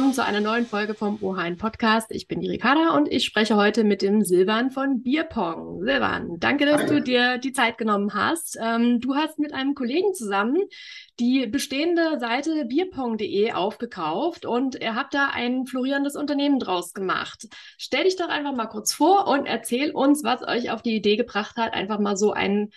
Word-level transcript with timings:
willkommen 0.00 0.14
zu 0.14 0.24
einer 0.24 0.40
neuen 0.40 0.64
Folge 0.64 0.94
vom 0.94 1.18
Ohain 1.20 1.58
Podcast. 1.58 2.10
Ich 2.10 2.26
bin 2.26 2.40
die 2.40 2.48
Ricarda 2.48 2.96
und 2.96 3.06
ich 3.06 3.26
spreche 3.26 3.56
heute 3.56 3.84
mit 3.84 4.00
dem 4.00 4.24
Silvan 4.24 4.70
von 4.70 5.02
Bierpong. 5.02 5.84
Silvan, 5.84 6.38
danke, 6.40 6.64
dass 6.64 6.86
du 6.86 7.02
dir 7.02 7.36
die 7.36 7.52
Zeit 7.52 7.76
genommen 7.76 8.14
hast. 8.14 8.56
Ähm, 8.58 9.00
du 9.00 9.14
hast 9.14 9.38
mit 9.38 9.52
einem 9.52 9.74
Kollegen 9.74 10.14
zusammen 10.14 10.56
die 11.18 11.46
bestehende 11.46 12.18
Seite 12.18 12.64
bierpong.de 12.64 13.52
aufgekauft 13.52 14.46
und 14.46 14.80
ihr 14.80 14.94
habt 14.94 15.12
da 15.12 15.32
ein 15.34 15.66
florierendes 15.66 16.16
Unternehmen 16.16 16.58
draus 16.58 16.94
gemacht. 16.94 17.46
Stell 17.76 18.04
dich 18.04 18.16
doch 18.16 18.28
einfach 18.28 18.54
mal 18.54 18.68
kurz 18.68 18.94
vor 18.94 19.28
und 19.28 19.44
erzähl 19.44 19.90
uns, 19.90 20.24
was 20.24 20.40
euch 20.40 20.70
auf 20.70 20.80
die 20.80 20.96
Idee 20.96 21.16
gebracht 21.16 21.56
hat, 21.56 21.74
einfach 21.74 21.98
mal 21.98 22.16
so 22.16 22.32
einen 22.32 22.70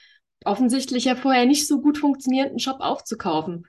offensichtlich 0.43 1.05
ja 1.05 1.15
vorher 1.15 1.45
nicht 1.45 1.69
so 1.69 1.79
gut 1.79 1.97
funktionierenden 1.97 2.59
Shop 2.59 2.81
aufzukaufen. 2.81 3.65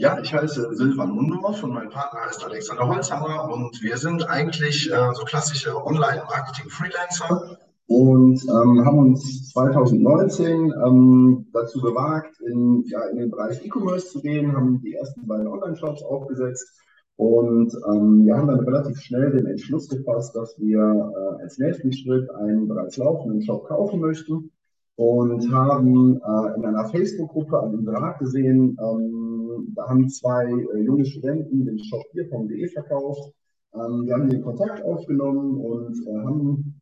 Ja, 0.00 0.16
ich 0.22 0.32
heiße 0.32 0.76
Silvan 0.76 1.10
Mundorf 1.10 1.64
und 1.64 1.74
mein 1.74 1.88
Partner 1.88 2.20
heißt 2.20 2.44
Alexander 2.44 2.86
Holzhammer 2.86 3.52
und 3.52 3.82
wir 3.82 3.96
sind 3.96 4.22
eigentlich 4.30 4.88
äh, 4.92 5.12
so 5.12 5.24
klassische 5.24 5.74
Online-Marketing-Freelancer 5.74 7.58
und 7.88 8.40
ähm, 8.44 8.84
haben 8.86 8.98
uns 9.00 9.50
2019 9.50 10.72
ähm, 10.86 11.46
dazu 11.52 11.80
gewagt, 11.80 12.40
in, 12.46 12.84
ja, 12.86 13.08
in 13.08 13.18
den 13.18 13.30
Bereich 13.32 13.60
E-Commerce 13.66 14.10
zu 14.10 14.20
gehen, 14.20 14.54
haben 14.54 14.80
die 14.82 14.94
ersten 14.94 15.26
beiden 15.26 15.48
Online-Shops 15.48 16.04
aufgesetzt 16.04 16.80
und 17.16 17.74
ähm, 17.90 18.24
wir 18.24 18.36
haben 18.36 18.46
dann 18.46 18.60
relativ 18.60 19.00
schnell 19.00 19.32
den 19.32 19.46
Entschluss 19.46 19.88
gefasst, 19.88 20.36
dass 20.36 20.56
wir 20.60 20.78
äh, 20.78 21.42
als 21.42 21.58
nächsten 21.58 21.92
Schritt 21.92 22.30
einen 22.36 22.68
bereits 22.68 22.98
laufenden 22.98 23.42
Shop 23.42 23.66
kaufen 23.66 23.98
möchten 23.98 24.52
und 24.98 25.52
haben 25.52 26.16
äh, 26.16 26.56
in 26.56 26.64
einer 26.64 26.88
Facebook-Gruppe 26.88 27.62
einen 27.62 27.84
Draht 27.84 28.18
gesehen, 28.18 28.76
ähm, 28.82 29.72
da 29.76 29.88
haben 29.88 30.08
zwei 30.08 30.46
äh, 30.46 30.82
junge 30.82 31.04
Studenten 31.04 31.64
den 31.64 31.78
Shop 31.78 32.02
Bier.de 32.12 32.66
verkauft. 32.66 33.32
Ähm, 33.74 34.06
wir 34.06 34.14
haben 34.14 34.28
den 34.28 34.42
Kontakt 34.42 34.82
aufgenommen 34.82 35.56
und 35.60 36.04
äh, 36.04 36.18
haben 36.26 36.80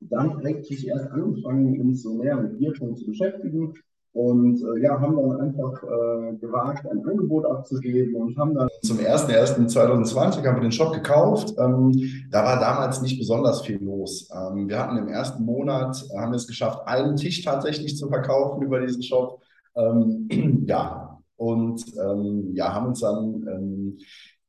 dann 0.00 0.38
eigentlich 0.46 0.88
erst 0.88 1.10
angefangen, 1.10 1.78
uns 1.78 2.02
so 2.02 2.14
mehr 2.14 2.40
mit 2.40 2.58
Bierpong 2.58 2.96
zu 2.96 3.04
beschäftigen. 3.04 3.74
Und 4.18 4.60
äh, 4.62 4.82
ja, 4.82 5.00
haben 5.00 5.14
dann 5.14 5.40
einfach 5.40 5.80
äh, 5.84 6.34
gewagt, 6.38 6.84
ein 6.90 7.06
Angebot 7.06 7.46
abzugeben 7.46 8.16
und 8.16 8.36
haben 8.36 8.52
dann. 8.52 8.68
Zum 8.82 8.98
01.01.2020 8.98 10.44
haben 10.44 10.56
wir 10.56 10.60
den 10.60 10.72
Shop 10.72 10.92
gekauft. 10.92 11.54
Ähm, 11.56 11.92
da 12.28 12.42
war 12.44 12.58
damals 12.58 13.00
nicht 13.00 13.16
besonders 13.20 13.60
viel 13.60 13.80
los. 13.80 14.28
Ähm, 14.34 14.68
wir 14.68 14.76
hatten 14.80 14.96
im 14.96 15.06
ersten 15.06 15.44
Monat, 15.44 16.04
äh, 16.10 16.18
haben 16.18 16.32
wir 16.32 16.36
es 16.36 16.48
geschafft, 16.48 16.80
einen 16.86 17.14
Tisch 17.14 17.44
tatsächlich 17.44 17.96
zu 17.96 18.08
verkaufen 18.08 18.60
über 18.60 18.80
diesen 18.80 19.04
Shop. 19.04 19.40
Ähm, 19.76 20.64
ja, 20.66 21.20
und 21.36 21.84
ähm, 22.04 22.50
ja, 22.54 22.74
haben 22.74 22.86
uns 22.88 22.98
dann 22.98 23.46
ähm, 23.48 23.98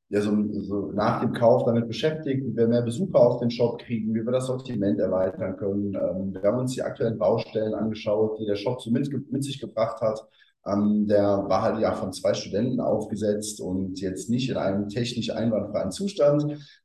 ja, 0.09 0.21
so, 0.21 0.31
so 0.61 0.91
nach 0.91 1.21
dem 1.21 1.33
Kauf 1.33 1.65
damit 1.65 1.87
beschäftigt, 1.87 2.43
wie 2.43 2.55
wir 2.55 2.67
mehr 2.67 2.81
Besucher 2.81 3.19
auf 3.19 3.39
den 3.39 3.51
Shop 3.51 3.79
kriegen, 3.79 4.13
wie 4.15 4.25
wir 4.25 4.31
das 4.31 4.47
Sortiment 4.47 4.99
erweitern 4.99 5.55
können. 5.57 5.93
Ähm, 5.93 6.33
wir 6.33 6.41
haben 6.41 6.59
uns 6.59 6.73
die 6.73 6.81
aktuellen 6.81 7.19
Baustellen 7.19 7.75
angeschaut, 7.75 8.39
die 8.39 8.45
der 8.45 8.55
Shop 8.55 8.81
so 8.81 8.89
mit, 8.89 9.07
mit 9.31 9.43
sich 9.43 9.59
gebracht 9.59 10.01
hat. 10.01 10.27
Ähm, 10.65 11.07
der 11.07 11.45
war 11.47 11.61
halt 11.61 11.79
ja 11.79 11.93
von 11.93 12.11
zwei 12.13 12.33
Studenten 12.33 12.79
aufgesetzt 12.79 13.61
und 13.61 13.99
jetzt 14.01 14.29
nicht 14.29 14.49
in 14.49 14.57
einem 14.57 14.89
technisch 14.89 15.31
einwandfreien 15.31 15.91
Zustand. 15.91 16.43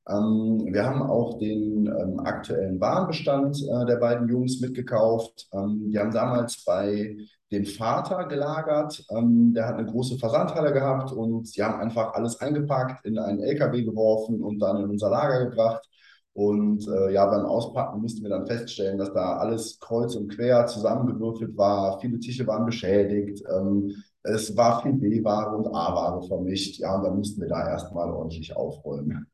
Ähm, 0.09 0.69
wir 0.71 0.85
haben 0.85 1.03
auch 1.03 1.39
den 1.39 1.87
ähm, 1.87 2.21
aktuellen 2.21 2.81
Warenbestand 2.81 3.57
äh, 3.63 3.87
der 3.87 3.97
beiden 3.97 4.29
Jungs 4.29 4.61
mitgekauft. 4.61 5.49
Ähm, 5.53 5.91
die 5.91 5.99
haben 5.99 6.13
damals 6.13 6.65
bei 6.65 7.17
dem 7.51 7.67
Vater 7.67 8.27
gelagert. 8.27 9.05
Ähm, 9.11 9.53
der 9.55 9.67
hat 9.67 9.77
eine 9.77 9.91
große 9.91 10.19
Versandhalle 10.19 10.73
gehabt 10.73 11.13
und 11.13 11.49
sie 11.49 11.63
haben 11.63 11.81
einfach 11.81 12.15
alles 12.15 12.41
eingepackt, 12.41 13.05
in 13.05 13.19
einen 13.19 13.41
LKW 13.41 13.83
geworfen 13.83 14.43
und 14.43 14.59
dann 14.61 14.83
in 14.83 14.91
unser 14.91 15.11
Lager 15.11 15.47
gebracht. 15.47 15.89
Und 16.35 16.89
äh, 16.89 17.13
ja, 17.13 17.27
beim 17.27 17.47
Auspacken 17.47 18.01
mussten 18.01 18.23
wir 18.25 18.31
dann 18.31 18.47
feststellen, 18.47 18.99
dass 18.99 19.13
da 19.13 19.37
alles 19.37 19.79
kreuz 19.79 20.17
und 20.17 20.29
quer 20.35 20.67
zusammengewürfelt 20.67 21.57
war. 21.57 22.01
Viele 22.01 22.19
Tische 22.19 22.47
waren 22.47 22.67
beschädigt. 22.67 23.43
Ähm, 23.49 24.03
es 24.25 24.57
war 24.57 24.83
viel 24.83 24.95
B-Ware 24.95 25.57
und 25.57 25.69
A-Ware 25.69 26.27
vermischt. 26.27 26.81
Ja, 26.81 26.97
und 26.97 27.05
dann 27.05 27.17
mussten 27.17 27.41
wir 27.41 27.49
da 27.49 27.69
erstmal 27.69 28.11
ordentlich 28.11 28.57
aufräumen. 28.57 29.29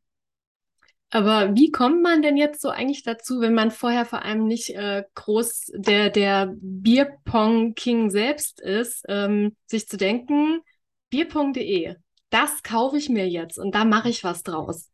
Aber 1.11 1.57
wie 1.57 1.73
kommt 1.73 2.03
man 2.03 2.23
denn 2.23 2.37
jetzt 2.37 2.61
so 2.61 2.69
eigentlich 2.69 3.03
dazu, 3.03 3.41
wenn 3.41 3.55
man 3.55 3.71
vorher 3.71 4.05
vor 4.05 4.23
allem 4.23 4.47
nicht 4.47 4.71
äh, 4.77 5.05
groß 5.15 5.73
der, 5.75 6.11
der 6.11 6.55
Bierpong-King 6.61 8.11
selbst 8.11 8.61
ist, 8.61 9.05
ähm, 9.09 9.57
sich 9.67 9.89
zu 9.89 9.97
denken, 9.97 10.61
bierpong.de, 11.09 11.97
das 12.31 12.63
kaufe 12.63 12.97
ich 12.97 13.09
mir 13.09 13.29
jetzt 13.29 13.59
und 13.59 13.75
da 13.75 13.85
mache 13.85 14.09
ich 14.09 14.23
was 14.23 14.45
draus? 14.45 14.91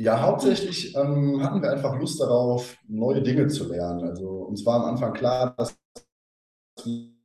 Ja, 0.00 0.22
hauptsächlich 0.22 0.94
ähm, 0.94 1.42
hatten 1.42 1.60
wir 1.60 1.72
einfach 1.72 1.98
Lust 1.98 2.20
darauf, 2.20 2.76
neue 2.86 3.20
Dinge 3.20 3.48
zu 3.48 3.68
lernen. 3.68 4.04
Also 4.04 4.28
uns 4.28 4.64
war 4.64 4.76
am 4.76 4.94
Anfang 4.94 5.12
klar, 5.12 5.56
dass 5.56 5.76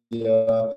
wir 0.09 0.75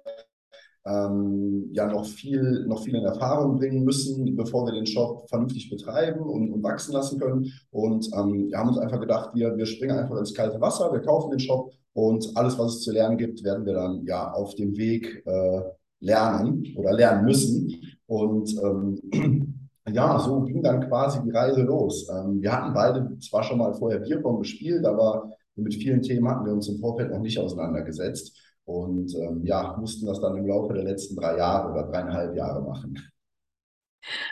ähm, 0.84 1.70
ja 1.72 1.86
noch 1.86 2.04
viel, 2.04 2.66
noch 2.66 2.84
viel 2.84 2.96
in 2.96 3.04
Erfahrung 3.04 3.56
bringen 3.56 3.82
müssen, 3.82 4.36
bevor 4.36 4.66
wir 4.66 4.74
den 4.74 4.86
Shop 4.86 5.26
vernünftig 5.30 5.70
betreiben 5.70 6.20
und, 6.20 6.52
und 6.52 6.62
wachsen 6.62 6.92
lassen 6.92 7.18
können. 7.18 7.50
Und 7.70 8.06
ähm, 8.14 8.48
wir 8.50 8.58
haben 8.58 8.68
uns 8.68 8.78
einfach 8.78 9.00
gedacht, 9.00 9.30
wir, 9.32 9.56
wir 9.56 9.64
springen 9.64 9.96
einfach 9.96 10.18
ins 10.18 10.34
kalte 10.34 10.60
Wasser, 10.60 10.92
wir 10.92 11.00
kaufen 11.00 11.30
den 11.30 11.40
Shop 11.40 11.72
und 11.94 12.30
alles, 12.36 12.58
was 12.58 12.74
es 12.74 12.82
zu 12.82 12.92
lernen 12.92 13.16
gibt, 13.16 13.42
werden 13.42 13.64
wir 13.64 13.72
dann 13.72 14.04
ja 14.04 14.32
auf 14.32 14.54
dem 14.54 14.76
Weg 14.76 15.22
äh, 15.24 15.62
lernen 16.00 16.74
oder 16.76 16.92
lernen 16.92 17.24
müssen. 17.24 17.74
Und 18.06 18.54
ähm, 18.62 19.55
ja, 19.88 20.18
so 20.18 20.42
ging 20.42 20.62
dann 20.62 20.88
quasi 20.88 21.22
die 21.22 21.30
Reise 21.30 21.62
los. 21.62 22.08
Ähm, 22.10 22.40
wir 22.42 22.52
hatten 22.52 22.74
beide 22.74 23.18
zwar 23.20 23.42
schon 23.42 23.58
mal 23.58 23.74
vorher 23.74 24.00
Bierpong 24.00 24.38
gespielt, 24.38 24.84
aber 24.84 25.30
mit 25.54 25.74
vielen 25.74 26.02
Themen 26.02 26.28
hatten 26.28 26.44
wir 26.44 26.52
uns 26.52 26.68
im 26.68 26.78
Vorfeld 26.78 27.10
noch 27.10 27.20
nicht 27.20 27.38
auseinandergesetzt 27.38 28.36
und 28.64 29.14
ähm, 29.14 29.44
ja, 29.44 29.76
mussten 29.78 30.06
das 30.06 30.20
dann 30.20 30.36
im 30.36 30.46
Laufe 30.46 30.74
der 30.74 30.82
letzten 30.82 31.16
drei 31.16 31.36
Jahre 31.38 31.72
oder 31.72 31.84
dreieinhalb 31.84 32.34
Jahre 32.36 32.62
machen. 32.62 32.98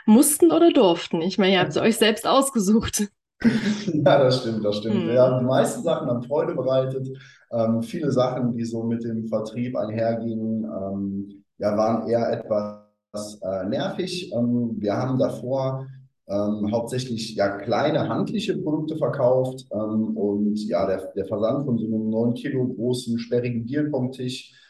Mussten 0.06 0.52
oder 0.52 0.70
durften? 0.70 1.22
Ich 1.22 1.38
meine, 1.38 1.54
ihr 1.54 1.60
habt 1.60 1.70
es 1.76 1.76
euch 1.76 1.96
selbst 1.96 2.26
ausgesucht. 2.26 3.08
ja, 3.42 4.18
das 4.18 4.40
stimmt, 4.40 4.64
das 4.64 4.76
stimmt. 4.76 5.02
Hm. 5.02 5.14
Ja, 5.14 5.38
die 5.38 5.44
meisten 5.44 5.82
Sachen 5.82 6.08
haben 6.08 6.22
Freude 6.22 6.54
bereitet. 6.54 7.08
Ähm, 7.52 7.82
viele 7.82 8.10
Sachen, 8.10 8.52
die 8.52 8.64
so 8.64 8.82
mit 8.82 9.04
dem 9.04 9.26
Vertrieb 9.26 9.76
einhergingen, 9.76 10.64
ähm, 10.64 11.44
ja, 11.58 11.76
waren 11.76 12.08
eher 12.08 12.32
etwas 12.32 12.83
äh, 13.14 13.68
nervig. 13.68 14.32
Ähm, 14.32 14.76
wir 14.78 14.94
haben 14.94 15.18
davor 15.18 15.86
ähm, 16.28 16.70
hauptsächlich 16.72 17.34
ja 17.34 17.58
kleine 17.58 18.08
handliche 18.08 18.56
Produkte 18.56 18.96
verkauft 18.96 19.66
ähm, 19.72 20.16
und 20.16 20.56
ja 20.68 20.86
der, 20.86 21.12
der 21.14 21.26
Versand 21.26 21.66
von 21.66 21.78
so 21.78 21.86
einem 21.86 22.08
9 22.08 22.34
Kilo 22.34 22.66
großen 22.66 23.18
sperrigen 23.18 23.66
Bierpong-Tisch 23.66 24.52
ähm, 24.52 24.63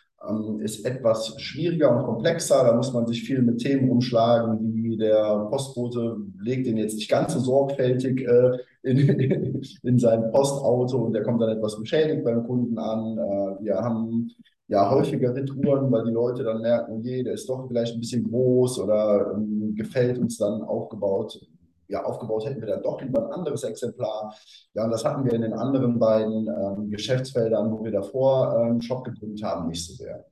ist 0.60 0.84
etwas 0.84 1.34
schwieriger 1.40 1.96
und 1.96 2.04
komplexer. 2.04 2.64
Da 2.64 2.74
muss 2.74 2.92
man 2.92 3.06
sich 3.06 3.22
viel 3.22 3.42
mit 3.42 3.58
Themen 3.58 3.90
umschlagen, 3.90 4.58
wie 4.74 4.96
der 4.96 5.46
Postbote 5.50 6.16
legt 6.40 6.66
den 6.66 6.76
jetzt 6.76 6.96
nicht 6.96 7.10
ganz 7.10 7.34
so 7.34 7.40
sorgfältig 7.40 8.26
äh, 8.26 8.58
in, 8.82 8.98
in 9.82 9.98
sein 9.98 10.30
Postauto 10.30 10.98
und 10.98 11.12
der 11.12 11.22
kommt 11.22 11.40
dann 11.42 11.56
etwas 11.56 11.78
beschädigt 11.78 12.24
beim 12.24 12.46
Kunden 12.46 12.78
an. 12.78 13.18
Äh, 13.18 13.64
wir 13.64 13.76
haben 13.76 14.30
ja 14.68 14.90
häufiger 14.90 15.34
Retouren, 15.34 15.90
weil 15.92 16.04
die 16.04 16.12
Leute 16.12 16.42
dann 16.42 16.62
merken, 16.62 17.02
je, 17.02 17.22
der 17.22 17.34
ist 17.34 17.48
doch 17.48 17.66
vielleicht 17.68 17.94
ein 17.94 18.00
bisschen 18.00 18.24
groß 18.24 18.80
oder 18.80 19.34
ähm, 19.34 19.74
gefällt 19.76 20.18
uns 20.18 20.38
dann 20.38 20.62
aufgebaut. 20.62 21.40
Ja, 21.88 22.04
aufgebaut 22.04 22.46
hätten 22.46 22.60
wir 22.60 22.68
dann 22.68 22.82
doch 22.82 23.00
lieber 23.00 23.26
ein 23.26 23.32
anderes 23.32 23.62
Exemplar. 23.62 24.34
Ja, 24.74 24.84
und 24.84 24.90
das 24.90 25.04
hatten 25.04 25.24
wir 25.24 25.32
in 25.32 25.42
den 25.42 25.52
anderen 25.52 25.98
beiden 25.98 26.48
ähm, 26.48 26.90
Geschäftsfeldern, 26.90 27.70
wo 27.70 27.84
wir 27.84 27.92
davor 27.92 28.56
einen 28.58 28.74
ähm, 28.74 28.80
Shop 28.80 29.04
gegründet 29.04 29.42
haben, 29.42 29.68
nicht 29.68 29.86
so 29.86 29.94
sehr. 29.94 30.24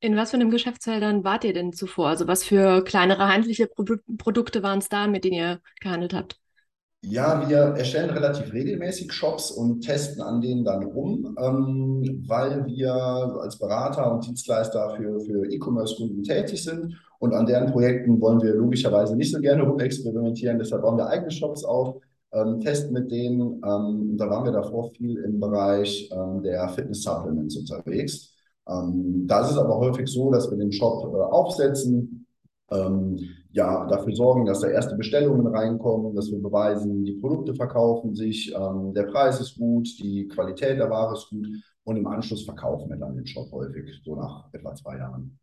In 0.00 0.16
was 0.16 0.30
für 0.30 0.36
einem 0.36 0.50
Geschäftsfeldern 0.50 1.22
wart 1.22 1.44
ihr 1.44 1.52
denn 1.52 1.72
zuvor? 1.72 2.08
Also 2.08 2.26
was 2.26 2.42
für 2.42 2.82
kleinere 2.82 3.28
handliche 3.28 3.68
Pro 3.68 3.84
Produkte 4.18 4.62
waren 4.62 4.80
es 4.80 4.88
da, 4.88 5.06
mit 5.06 5.24
denen 5.24 5.36
ihr 5.36 5.60
gehandelt 5.80 6.12
habt? 6.12 6.42
Ja, 7.04 7.48
wir 7.48 7.56
erstellen 7.76 8.10
relativ 8.10 8.52
regelmäßig 8.52 9.12
Shops 9.12 9.50
und 9.50 9.80
testen 9.80 10.22
an 10.22 10.40
denen 10.40 10.64
dann 10.64 10.84
rum, 10.84 11.36
ähm, 11.40 12.24
weil 12.28 12.64
wir 12.66 12.92
als 12.94 13.58
Berater 13.58 14.12
und 14.12 14.24
Dienstleister 14.24 14.94
für, 14.96 15.18
für 15.20 15.52
E-Commerce-Kunden 15.52 16.22
tätig 16.22 16.62
sind. 16.62 16.96
Und 17.22 17.34
an 17.34 17.46
deren 17.46 17.70
Projekten 17.70 18.20
wollen 18.20 18.42
wir 18.42 18.52
logischerweise 18.52 19.14
nicht 19.14 19.30
so 19.30 19.40
gerne 19.40 19.62
rumexperimentieren. 19.62 20.58
Deshalb 20.58 20.82
bauen 20.82 20.96
wir 20.96 21.06
eigene 21.06 21.30
Shops 21.30 21.62
auf, 21.62 22.02
ähm, 22.32 22.58
testen 22.58 22.92
mit 22.92 23.12
denen. 23.12 23.62
Ähm, 23.64 24.16
da 24.16 24.28
waren 24.28 24.44
wir 24.44 24.50
davor 24.50 24.90
viel 24.90 25.18
im 25.18 25.38
Bereich 25.38 26.10
ähm, 26.12 26.42
der 26.42 26.68
Fitness-Supplements 26.70 27.56
unterwegs. 27.58 28.34
Ähm, 28.68 29.24
da 29.28 29.42
ist 29.42 29.52
es 29.52 29.56
aber 29.56 29.78
häufig 29.78 30.08
so, 30.08 30.32
dass 30.32 30.50
wir 30.50 30.58
den 30.58 30.72
Shop 30.72 31.14
äh, 31.14 31.16
aufsetzen, 31.16 32.26
ähm, 32.72 33.20
ja, 33.52 33.86
dafür 33.86 34.16
sorgen, 34.16 34.44
dass 34.44 34.58
da 34.58 34.66
erste 34.66 34.96
Bestellungen 34.96 35.46
reinkommen, 35.46 36.16
dass 36.16 36.28
wir 36.28 36.42
beweisen, 36.42 37.04
die 37.04 37.20
Produkte 37.20 37.54
verkaufen 37.54 38.16
sich, 38.16 38.52
ähm, 38.52 38.94
der 38.94 39.04
Preis 39.04 39.40
ist 39.40 39.56
gut, 39.56 39.86
die 40.00 40.26
Qualität 40.26 40.76
der 40.76 40.90
Ware 40.90 41.12
ist 41.12 41.30
gut 41.30 41.46
und 41.84 41.96
im 41.96 42.06
Anschluss 42.08 42.44
verkaufen 42.44 42.90
wir 42.90 42.96
dann 42.96 43.14
den 43.14 43.26
Shop 43.26 43.52
häufig, 43.52 44.00
so 44.04 44.16
nach 44.16 44.52
etwa 44.52 44.74
zwei 44.74 44.96
Jahren. 44.96 45.38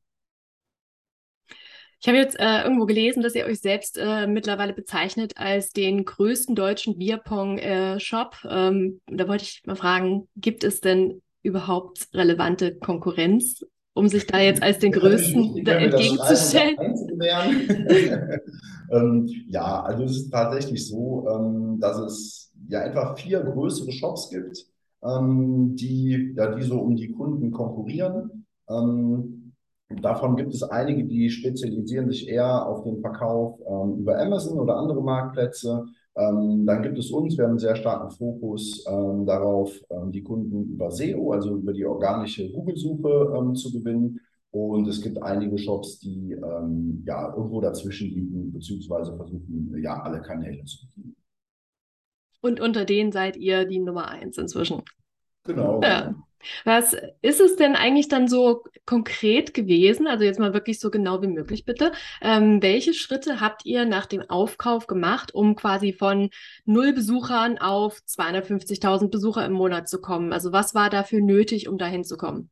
Ich 2.02 2.08
habe 2.08 2.18
jetzt 2.18 2.40
äh, 2.40 2.64
irgendwo 2.64 2.86
gelesen, 2.86 3.24
dass 3.24 3.36
ihr 3.36 3.46
euch 3.46 3.60
selbst 3.60 3.98
äh, 3.98 4.26
mittlerweile 4.26 4.72
bezeichnet 4.74 5.34
als 5.36 5.72
den 5.72 6.06
größten 6.06 6.56
deutschen 6.56 6.98
Bierpong-Shop. 6.98 8.36
Äh, 8.46 8.68
ähm, 8.68 9.02
da 9.08 9.28
wollte 9.28 9.44
ich 9.44 9.64
mal 9.66 9.76
fragen, 9.76 10.30
gibt 10.38 10.64
es 10.64 10.80
denn 10.80 11.22
überhaupt 11.44 12.08
relevante 12.14 12.76
Konkurrenz, 12.76 13.66
um 13.94 14.08
sich 14.08 14.26
da 14.28 14.40
jetzt 14.40 14.64
als 14.64 14.80
den 14.80 14.94
größten 14.94 15.58
entgegenzustellen? 15.68 16.78
ähm, 18.92 19.28
ja, 19.50 19.84
also 19.84 20.06
es 20.06 20.12
ist 20.12 20.30
tatsächlich 20.32 20.88
so, 20.88 21.28
ähm, 21.30 21.80
dass 21.82 21.98
es 22.00 22.54
ja 22.70 22.84
etwa 22.84 23.14
vier 23.16 23.42
größere 23.42 23.92
Shops 23.92 24.30
gibt, 24.30 24.66
ähm, 25.04 25.76
die, 25.76 26.34
ja, 26.38 26.56
die 26.56 26.64
so 26.64 26.80
um 26.80 26.96
die 26.96 27.12
Kunden 27.12 27.52
konkurrieren. 27.52 28.46
Ähm, 28.70 29.39
Davon 29.90 30.36
gibt 30.36 30.54
es 30.54 30.62
einige, 30.62 31.04
die 31.04 31.30
spezialisieren 31.32 32.10
sich 32.10 32.28
eher 32.28 32.68
auf 32.68 32.84
den 32.84 33.02
Verkauf 33.02 33.60
ähm, 33.68 34.00
über 34.00 34.20
Amazon 34.20 34.60
oder 34.60 34.78
andere 34.78 35.02
Marktplätze. 35.02 35.86
Ähm, 36.16 36.66
dann 36.66 36.84
gibt 36.84 37.00
es 37.00 37.10
uns, 37.10 37.38
wir 37.38 37.46
haben 37.46 37.52
einen 37.52 37.60
sehr 37.60 37.76
starken 37.76 38.12
Fokus 38.12 38.86
ähm, 38.88 39.26
darauf, 39.26 39.72
ähm, 39.90 40.12
die 40.12 40.22
Kunden 40.22 40.74
über 40.74 40.92
SEO, 40.92 41.32
also 41.32 41.56
über 41.56 41.74
die 41.74 41.86
organische 41.86 42.52
Google-Suche 42.52 43.34
ähm, 43.36 43.56
zu 43.56 43.72
gewinnen. 43.72 44.20
Und 44.52 44.88
es 44.88 45.02
gibt 45.02 45.22
einige 45.24 45.58
Shops, 45.58 46.00
die 46.00 46.34
ähm, 46.34 47.04
ja 47.06 47.34
irgendwo 47.36 47.60
dazwischen 47.62 48.10
liegen, 48.10 48.52
beziehungsweise 48.52 49.16
versuchen, 49.16 49.76
ja, 49.82 50.02
alle 50.02 50.22
Kanäle 50.22 50.64
zu 50.66 50.86
bedienen. 50.88 51.16
Und 52.42 52.60
unter 52.60 52.86
denen 52.86 53.12
seid 53.12 53.38
ihr 53.38 53.66
die 53.66 53.80
Nummer 53.80 54.08
eins 54.10 54.38
inzwischen. 54.38 54.84
Genau. 55.46 55.82
Ja. 55.82 56.16
Was 56.66 56.96
ist 57.22 57.40
es 57.40 57.56
denn 57.56 57.76
eigentlich 57.76 58.08
dann 58.08 58.28
so 58.28 58.64
konkret 58.86 59.54
gewesen? 59.54 60.08
Also 60.08 60.24
jetzt 60.24 60.40
mal 60.40 60.54
wirklich 60.54 60.80
so 60.80 60.90
genau 60.90 61.22
wie 61.22 61.28
möglich 61.28 61.66
bitte. 61.66 61.92
Ähm, 62.22 62.62
welche 62.62 62.94
Schritte 62.94 63.42
habt 63.42 63.66
ihr 63.66 63.86
nach 63.86 64.06
dem 64.06 64.22
Aufkauf 64.30 64.88
gemacht, 64.88 65.34
um 65.34 65.56
quasi 65.56 65.94
von 65.94 66.30
null 66.66 66.94
Besuchern 66.94 67.58
auf 67.58 68.00
250.000 68.08 69.10
Besucher 69.10 69.46
im 69.46 69.54
Monat 69.54 69.90
zu 69.90 70.02
kommen? 70.02 70.34
Also 70.34 70.52
was 70.52 70.76
war 70.76 70.90
dafür 70.90 71.22
nötig, 71.22 71.68
um 71.68 71.78
dahin 71.78 72.04
zu 72.04 72.18
kommen? 72.18 72.50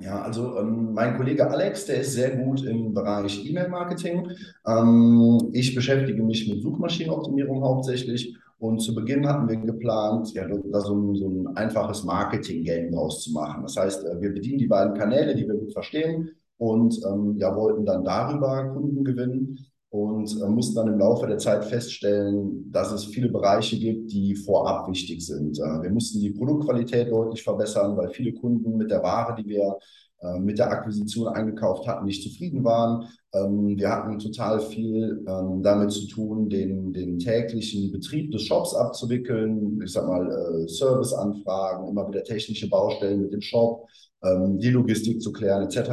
Ja, 0.00 0.22
also 0.22 0.56
ähm, 0.58 0.92
mein 0.94 1.16
Kollege 1.16 1.50
Alex, 1.50 1.86
der 1.86 2.02
ist 2.02 2.12
sehr 2.12 2.36
gut 2.36 2.62
im 2.64 2.94
Bereich 2.94 3.44
E-Mail-Marketing. 3.44 4.30
Ähm, 4.64 5.50
ich 5.52 5.74
beschäftige 5.74 6.22
mich 6.22 6.48
mit 6.48 6.62
Suchmaschinenoptimierung 6.62 7.64
hauptsächlich 7.64 8.36
und 8.58 8.80
zu 8.80 8.94
Beginn 8.94 9.26
hatten 9.28 9.48
wir 9.48 9.56
geplant, 9.56 10.32
ja, 10.34 10.46
da 10.46 10.80
so 10.80 10.94
ein, 10.94 11.14
so 11.14 11.28
ein 11.28 11.56
einfaches 11.56 12.02
Marketing-Game 12.04 12.90
draus 12.90 13.22
zu 13.22 13.32
machen. 13.32 13.62
Das 13.62 13.76
heißt, 13.76 14.04
äh, 14.04 14.20
wir 14.20 14.32
bedienen 14.32 14.58
die 14.58 14.66
beiden 14.66 14.94
Kanäle, 14.94 15.34
die 15.34 15.46
wir 15.46 15.54
gut 15.54 15.72
verstehen 15.72 16.30
und 16.58 16.98
ähm, 17.06 17.36
ja, 17.38 17.54
wollten 17.54 17.86
dann 17.86 18.04
darüber 18.04 18.64
Kunden 18.74 19.04
gewinnen 19.04 19.58
und 19.90 20.42
äh, 20.42 20.48
mussten 20.48 20.74
dann 20.74 20.88
im 20.88 20.98
Laufe 20.98 21.28
der 21.28 21.38
Zeit 21.38 21.64
feststellen, 21.64 22.70
dass 22.72 22.90
es 22.90 23.04
viele 23.04 23.28
Bereiche 23.28 23.78
gibt, 23.78 24.10
die 24.12 24.34
vorab 24.34 24.88
wichtig 24.88 25.24
sind. 25.24 25.58
Äh, 25.60 25.82
wir 25.82 25.90
mussten 25.90 26.18
die 26.18 26.30
Produktqualität 26.30 27.12
deutlich 27.12 27.44
verbessern, 27.44 27.96
weil 27.96 28.08
viele 28.10 28.32
Kunden 28.34 28.76
mit 28.76 28.90
der 28.90 29.04
Ware, 29.04 29.36
die 29.40 29.48
wir 29.48 29.78
äh, 30.20 30.40
mit 30.40 30.58
der 30.58 30.72
Akquisition 30.72 31.28
eingekauft 31.28 31.86
hatten, 31.86 32.04
nicht 32.04 32.24
zufrieden 32.24 32.64
waren. 32.64 33.06
Ähm, 33.32 33.78
wir 33.78 33.88
hatten 33.88 34.18
total 34.18 34.58
viel 34.58 35.24
ähm, 35.28 35.62
damit 35.62 35.92
zu 35.92 36.08
tun, 36.08 36.48
den, 36.48 36.92
den 36.92 37.20
täglichen 37.20 37.92
Betrieb 37.92 38.32
des 38.32 38.42
Shops 38.42 38.74
abzuwickeln. 38.74 39.80
Ich 39.80 39.92
sag 39.92 40.08
mal, 40.08 40.26
äh, 40.28 40.66
Serviceanfragen, 40.66 41.86
immer 41.86 42.08
wieder 42.08 42.24
technische 42.24 42.68
Baustellen 42.68 43.22
mit 43.22 43.32
dem 43.32 43.40
Shop, 43.40 43.86
ähm, 44.24 44.58
die 44.58 44.70
Logistik 44.70 45.22
zu 45.22 45.30
klären, 45.30 45.62
etc. 45.62 45.88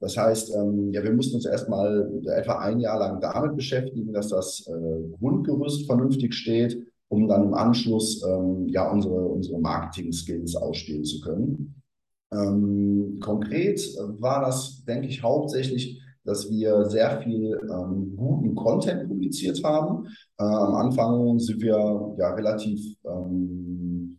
Das 0.00 0.16
heißt, 0.16 0.48
ja, 0.90 1.04
wir 1.04 1.12
mussten 1.12 1.36
uns 1.36 1.46
erstmal 1.46 2.10
etwa 2.26 2.58
ein 2.58 2.80
Jahr 2.80 2.98
lang 2.98 3.20
damit 3.20 3.54
beschäftigen, 3.54 4.12
dass 4.12 4.30
das 4.30 4.66
äh, 4.66 5.16
Grundgerüst 5.20 5.86
vernünftig 5.86 6.34
steht, 6.34 6.76
um 7.06 7.28
dann 7.28 7.44
im 7.44 7.54
Anschluss 7.54 8.24
ja 8.66 8.88
unsere, 8.88 9.26
unsere 9.26 9.58
Marketing-Skills 9.58 10.54
ausspielen 10.54 11.04
zu 11.04 11.20
können. 11.20 11.79
Ähm, 12.32 13.18
konkret 13.20 13.80
war 14.18 14.42
das, 14.42 14.84
denke 14.84 15.08
ich, 15.08 15.22
hauptsächlich, 15.22 16.00
dass 16.24 16.48
wir 16.50 16.84
sehr 16.86 17.20
viel 17.22 17.58
ähm, 17.62 18.14
guten 18.16 18.54
Content 18.54 19.08
publiziert 19.08 19.62
haben. 19.64 20.06
Äh, 20.38 20.44
am 20.44 20.74
Anfang 20.74 21.38
sind 21.38 21.60
wir 21.60 22.14
ja 22.18 22.34
relativ, 22.34 22.80
ähm, 23.04 24.18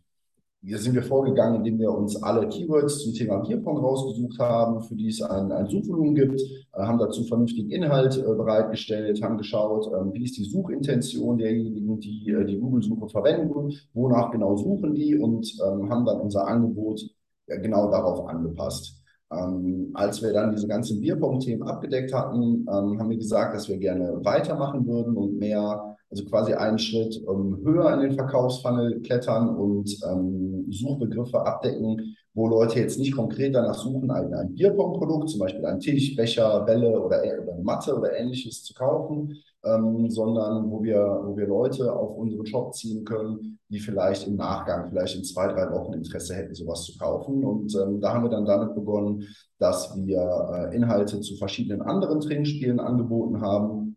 hier 0.64 0.78
sind 0.78 0.94
wir 0.94 1.02
vorgegangen, 1.02 1.56
indem 1.56 1.78
wir 1.78 1.90
uns 1.90 2.22
alle 2.22 2.48
Keywords 2.48 3.02
zum 3.02 3.14
Thema 3.14 3.38
Bierpong 3.38 3.78
rausgesucht 3.78 4.38
haben, 4.38 4.80
für 4.82 4.94
die 4.94 5.08
es 5.08 5.22
ein, 5.22 5.50
ein 5.50 5.66
Suchvolumen 5.66 6.14
gibt, 6.14 6.40
äh, 6.40 6.82
haben 6.82 6.98
dazu 6.98 7.24
vernünftigen 7.24 7.70
Inhalt 7.70 8.18
äh, 8.18 8.22
bereitgestellt, 8.22 9.22
haben 9.22 9.38
geschaut, 9.38 9.86
äh, 9.86 10.12
wie 10.12 10.24
ist 10.24 10.36
die 10.36 10.44
Suchintention 10.44 11.38
derjenigen, 11.38 11.98
die 11.98 12.30
äh, 12.30 12.44
die 12.44 12.58
Google-Suche 12.58 13.08
verwenden, 13.08 13.72
wonach 13.94 14.30
genau 14.32 14.56
suchen 14.56 14.94
die 14.94 15.16
und 15.16 15.50
ähm, 15.64 15.88
haben 15.88 16.04
dann 16.04 16.20
unser 16.20 16.46
Angebot 16.46 17.00
genau 17.46 17.90
darauf 17.90 18.26
angepasst. 18.28 19.02
Ähm, 19.32 19.90
als 19.94 20.22
wir 20.22 20.32
dann 20.32 20.52
diese 20.52 20.68
ganzen 20.68 21.00
Bierpong-Themen 21.00 21.62
abgedeckt 21.62 22.12
hatten, 22.12 22.66
ähm, 22.68 22.98
haben 22.98 23.10
wir 23.10 23.16
gesagt, 23.16 23.54
dass 23.54 23.68
wir 23.68 23.78
gerne 23.78 24.22
weitermachen 24.24 24.86
würden 24.86 25.16
und 25.16 25.38
mehr, 25.38 25.96
also 26.10 26.24
quasi 26.26 26.52
einen 26.52 26.78
Schritt 26.78 27.16
ähm, 27.26 27.58
höher 27.64 27.94
in 27.94 28.00
den 28.00 28.12
Verkaufsfunnel 28.12 29.00
klettern 29.00 29.56
und 29.56 29.96
ähm, 30.10 30.66
Suchbegriffe 30.70 31.40
abdecken, 31.46 32.14
wo 32.34 32.48
Leute 32.48 32.78
jetzt 32.78 32.98
nicht 32.98 33.16
konkret 33.16 33.54
danach 33.54 33.74
suchen, 33.74 34.10
ein, 34.10 34.34
ein 34.34 34.54
Bierpong-Produkt, 34.54 35.30
zum 35.30 35.40
Beispiel 35.40 35.64
einen 35.64 35.80
Tisch, 35.80 36.14
Becher, 36.14 36.60
Bälle 36.64 37.00
oder, 37.00 37.22
oder 37.22 37.58
Matte 37.62 37.96
oder 37.96 38.14
ähnliches 38.14 38.62
zu 38.64 38.74
kaufen, 38.74 39.34
ähm, 39.64 40.10
sondern 40.10 40.70
wo 40.70 40.82
wir, 40.82 40.98
wo 41.24 41.36
wir 41.36 41.46
Leute 41.46 41.92
auf 41.94 42.16
unseren 42.16 42.46
Shop 42.46 42.74
ziehen 42.74 43.04
können, 43.04 43.58
die 43.68 43.78
vielleicht 43.78 44.26
im 44.26 44.36
Nachgang, 44.36 44.88
vielleicht 44.88 45.16
in 45.16 45.24
zwei, 45.24 45.46
drei 45.46 45.70
Wochen 45.70 45.94
Interesse 45.94 46.34
hätten, 46.34 46.54
sowas 46.54 46.84
zu 46.84 46.98
kaufen. 46.98 47.44
Und 47.44 47.74
ähm, 47.76 48.00
da 48.00 48.14
haben 48.14 48.24
wir 48.24 48.30
dann 48.30 48.44
damit 48.44 48.74
begonnen, 48.74 49.24
dass 49.58 49.96
wir 49.96 50.18
äh, 50.52 50.76
Inhalte 50.76 51.20
zu 51.20 51.36
verschiedenen 51.36 51.82
anderen 51.82 52.20
Trinkspielen 52.20 52.80
angeboten 52.80 53.40
haben. 53.40 53.96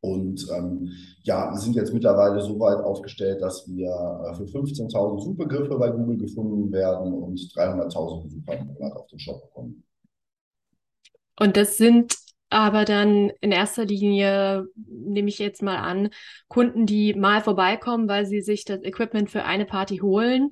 Und 0.00 0.46
ähm, 0.54 0.90
ja, 1.22 1.56
sind 1.56 1.76
jetzt 1.76 1.94
mittlerweile 1.94 2.42
so 2.42 2.60
weit 2.60 2.84
aufgestellt, 2.84 3.40
dass 3.40 3.66
wir 3.66 3.88
äh, 3.88 4.34
für 4.34 4.44
15.000 4.44 5.22
Suchbegriffe 5.22 5.78
bei 5.78 5.90
Google 5.90 6.18
gefunden 6.18 6.70
werden 6.72 7.14
und 7.14 7.38
300.000 7.38 8.24
Besucher 8.24 8.58
im 8.58 8.66
Monat 8.66 8.96
auf 8.96 9.06
den 9.06 9.18
Shop 9.18 9.40
bekommen. 9.42 9.84
Und 11.40 11.56
das 11.56 11.78
sind 11.78 12.16
aber 12.54 12.84
dann 12.84 13.32
in 13.40 13.50
erster 13.50 13.84
Linie 13.84 14.68
nehme 14.76 15.28
ich 15.28 15.40
jetzt 15.40 15.60
mal 15.60 15.78
an, 15.78 16.10
Kunden, 16.46 16.86
die 16.86 17.12
mal 17.12 17.40
vorbeikommen, 17.42 18.08
weil 18.08 18.26
sie 18.26 18.42
sich 18.42 18.64
das 18.64 18.84
Equipment 18.84 19.28
für 19.28 19.44
eine 19.44 19.66
Party 19.66 19.96
holen. 19.96 20.50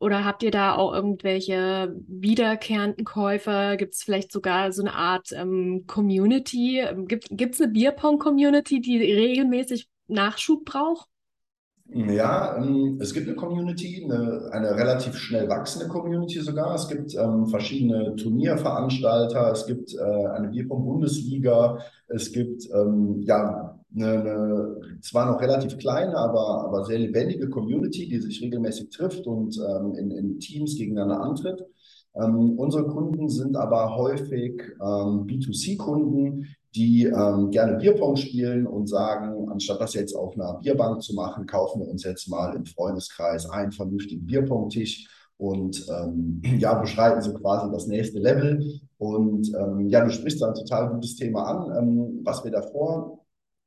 Oder 0.00 0.24
habt 0.24 0.42
ihr 0.42 0.50
da 0.50 0.74
auch 0.74 0.92
irgendwelche 0.92 1.94
wiederkehrenden 2.08 3.04
Käufer? 3.04 3.76
Gibt 3.76 3.94
es 3.94 4.02
vielleicht 4.02 4.32
sogar 4.32 4.72
so 4.72 4.82
eine 4.82 4.94
Art 4.96 5.30
ähm, 5.30 5.84
Community? 5.86 6.84
Gibt 7.06 7.54
es 7.54 7.60
eine 7.60 7.70
Bierpong-Community, 7.70 8.80
die 8.80 9.00
regelmäßig 9.00 9.88
Nachschub 10.08 10.64
braucht? 10.64 11.08
Ja, 11.88 12.56
ähm, 12.56 12.98
es 13.00 13.14
gibt 13.14 13.28
eine 13.28 13.36
Community, 13.36 14.04
eine, 14.04 14.50
eine, 14.52 14.76
relativ 14.76 15.16
schnell 15.16 15.48
wachsende 15.48 15.86
Community 15.86 16.40
sogar. 16.40 16.74
Es 16.74 16.88
gibt 16.88 17.14
ähm, 17.14 17.46
verschiedene 17.46 18.16
Turnierveranstalter, 18.16 19.52
es 19.52 19.66
gibt 19.66 19.94
äh, 19.94 20.26
eine 20.26 20.48
Bierpong-Bundesliga, 20.48 21.78
es 22.08 22.32
gibt 22.32 22.68
ähm, 22.74 23.22
ja 23.22 23.78
eine, 23.94 24.06
eine, 24.06 24.80
zwar 25.00 25.30
noch 25.30 25.40
relativ 25.40 25.78
kleine, 25.78 26.16
aber, 26.16 26.64
aber 26.66 26.84
sehr 26.84 26.98
lebendige 26.98 27.48
Community, 27.48 28.08
die 28.08 28.18
sich 28.18 28.42
regelmäßig 28.42 28.90
trifft 28.90 29.26
und 29.26 29.56
ähm, 29.56 29.94
in, 29.94 30.10
in 30.10 30.38
Teams 30.40 30.76
gegeneinander 30.76 31.20
antritt. 31.20 31.64
Ähm, 32.16 32.58
unsere 32.58 32.86
Kunden 32.88 33.28
sind 33.28 33.56
aber 33.56 33.94
häufig 33.94 34.60
ähm, 34.80 35.26
B2C-Kunden, 35.26 36.46
die 36.74 37.04
ähm, 37.04 37.50
gerne 37.50 37.78
Bierpong 37.78 38.16
spielen 38.16 38.66
und 38.66 38.88
sagen, 38.88 39.48
anstatt 39.50 39.80
das 39.80 39.94
jetzt 39.94 40.14
auf 40.14 40.34
einer 40.34 40.58
Bierbank 40.62 41.02
zu 41.02 41.14
machen, 41.14 41.46
kaufen 41.46 41.80
wir 41.80 41.88
uns 41.88 42.04
jetzt 42.04 42.28
mal 42.28 42.54
im 42.54 42.66
Freundeskreis 42.66 43.48
einen 43.48 43.72
vernünftigen 43.72 44.26
Bierpong-Tisch 44.26 45.08
und 45.38 45.86
ähm, 45.88 46.42
ja, 46.58 46.74
beschreiten 46.74 47.22
so 47.22 47.32
quasi 47.34 47.70
das 47.70 47.86
nächste 47.86 48.18
Level. 48.18 48.80
Und 48.98 49.52
ähm, 49.54 49.88
ja, 49.88 50.04
du 50.04 50.10
sprichst 50.10 50.40
da 50.40 50.48
ein 50.48 50.54
total 50.54 50.90
gutes 50.90 51.16
Thema 51.16 51.44
an. 51.44 51.76
Ähm, 51.76 52.20
was 52.24 52.44
wir 52.44 52.50
davor 52.50 53.20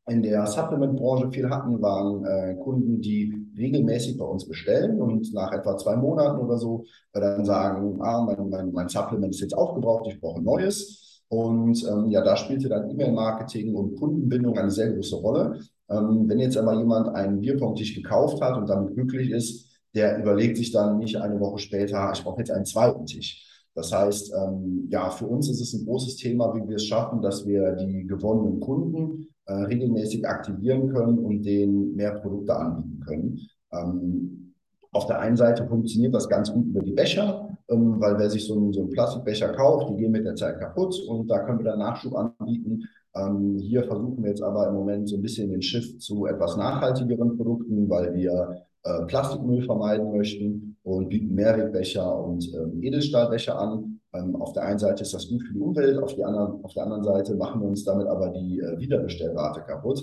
in 0.08 0.24
der 0.24 0.46
Supplement-Branche 0.48 1.32
viel 1.32 1.50
hatten, 1.50 1.82
waren 1.82 2.26
äh, 2.26 2.56
Kunden, 2.56 3.00
die 3.00 3.34
regelmäßig 3.58 4.18
bei 4.18 4.26
uns 4.26 4.48
bestellen 4.48 5.00
und 5.00 5.32
nach 5.34 5.52
etwa 5.52 5.78
zwei 5.78 5.96
Monaten 5.96 6.40
oder 6.40 6.58
so 6.58 6.86
äh, 7.14 7.20
dann 7.20 7.46
sagen, 7.46 8.00
ah, 8.02 8.22
mein, 8.26 8.50
mein, 8.50 8.72
mein 8.72 8.90
Supplement 8.90 9.34
ist 9.34 9.42
jetzt 9.42 9.58
aufgebraucht, 9.58 10.08
ich 10.08 10.20
brauche 10.20 10.42
neues. 10.42 11.09
Und 11.30 11.86
ähm, 11.88 12.10
ja, 12.10 12.24
da 12.24 12.36
spielte 12.36 12.70
dann 12.70 12.90
E-Mail-Marketing 12.90 13.76
und 13.76 13.96
Kundenbindung 13.96 14.58
eine 14.58 14.72
sehr 14.72 14.92
große 14.92 15.16
Rolle. 15.16 15.60
Ähm, 15.90 16.28
wenn 16.28 16.40
jetzt 16.40 16.58
aber 16.58 16.76
jemand 16.76 17.16
einen 17.16 17.40
Bierpong-Tisch 17.40 17.96
gekauft 17.96 18.42
hat 18.42 18.58
und 18.58 18.68
damit 18.68 18.96
glücklich 18.96 19.30
ist, 19.30 19.70
der 19.94 20.20
überlegt 20.20 20.58
sich 20.58 20.72
dann 20.72 20.98
nicht 20.98 21.16
eine 21.18 21.40
Woche 21.40 21.60
später, 21.60 22.12
ich 22.14 22.24
brauche 22.24 22.40
jetzt 22.40 22.52
einen 22.52 22.66
zweiten 22.66 23.06
Tisch. 23.06 23.46
Das 23.76 23.94
heißt, 23.94 24.34
ähm, 24.36 24.88
ja, 24.90 25.10
für 25.10 25.28
uns 25.28 25.50
ist 25.50 25.62
es 25.62 25.74
ein 25.74 25.86
großes 25.86 26.18
Thema, 26.18 26.54
wie 26.56 26.68
wir 26.68 26.76
es 26.76 26.86
schaffen, 26.86 27.22
dass 27.22 27.46
wir 27.46 27.74
die 27.74 28.06
gewonnenen 28.06 28.60
Kunden 28.60 29.28
äh, 29.46 29.54
regelmäßig 29.54 30.28
aktivieren 30.28 30.90
können 30.94 31.20
und 31.20 31.44
denen 31.44 31.96
mehr 31.96 32.16
Produkte 32.20 32.56
anbieten 32.56 33.00
können. 33.06 33.40
Ähm, 33.72 34.54
auf 34.92 35.06
der 35.06 35.20
einen 35.20 35.38
Seite 35.38 35.68
funktioniert 35.68 36.14
das 36.14 36.28
ganz 36.28 36.52
gut 36.52 36.66
über 36.66 36.82
die 36.82 36.92
Becher, 36.92 37.49
ähm, 37.70 38.00
weil 38.00 38.18
wer 38.18 38.30
sich 38.30 38.46
so 38.46 38.56
einen, 38.56 38.74
so 38.74 38.82
einen 38.82 38.90
Plastikbecher 38.90 39.50
kauft, 39.50 39.90
die 39.90 39.98
gehen 39.98 40.12
mit 40.12 40.26
der 40.26 40.36
Zeit 40.36 40.60
kaputt 40.60 41.00
und 41.08 41.28
da 41.30 41.40
können 41.40 41.60
wir 41.60 41.66
dann 41.66 41.80
Nachschub 41.80 42.16
anbieten. 42.16 42.84
Ähm, 43.16 43.58
hier 43.60 43.84
versuchen 43.84 44.22
wir 44.24 44.30
jetzt 44.30 44.44
aber 44.44 44.68
im 44.68 44.76
Moment 44.76 45.10
so 45.10 45.16
ein 45.16 45.22
bisschen 45.22 45.50
den 45.50 45.62
Shift 45.62 46.02
zu 46.02 46.26
etwas 46.26 46.58
nachhaltigeren 46.58 47.38
Produkten, 47.38 47.90
weil 47.90 48.14
wir 48.14 48.64
äh, 48.84 49.06
Plastikmüll 49.06 49.64
vermeiden 49.64 50.12
möchten 50.12 50.78
und 50.84 51.10
bieten 51.10 51.34
Mehrwegbecher 51.36 52.24
und 52.24 52.52
ähm, 52.54 52.82
Edelstahlbecher 52.82 53.60
an. 53.60 54.00
Ähm, 54.14 54.36
auf 54.36 54.54
der 54.54 54.64
einen 54.64 54.80
Seite 54.80 55.04
ist 55.04 55.14
das 55.14 55.28
gut 55.28 55.44
für 55.44 55.54
die 55.54 55.60
Umwelt, 55.60 56.02
auf, 56.02 56.16
die 56.16 56.24
anderen, 56.24 56.64
auf 56.64 56.74
der 56.74 56.84
anderen 56.84 57.04
Seite 57.04 57.36
machen 57.36 57.62
wir 57.62 57.68
uns 57.68 57.84
damit 57.84 58.08
aber 58.08 58.30
die 58.30 58.60
äh, 58.60 58.80
Wiederbestellrate 58.80 59.62
kaputt. 59.62 60.02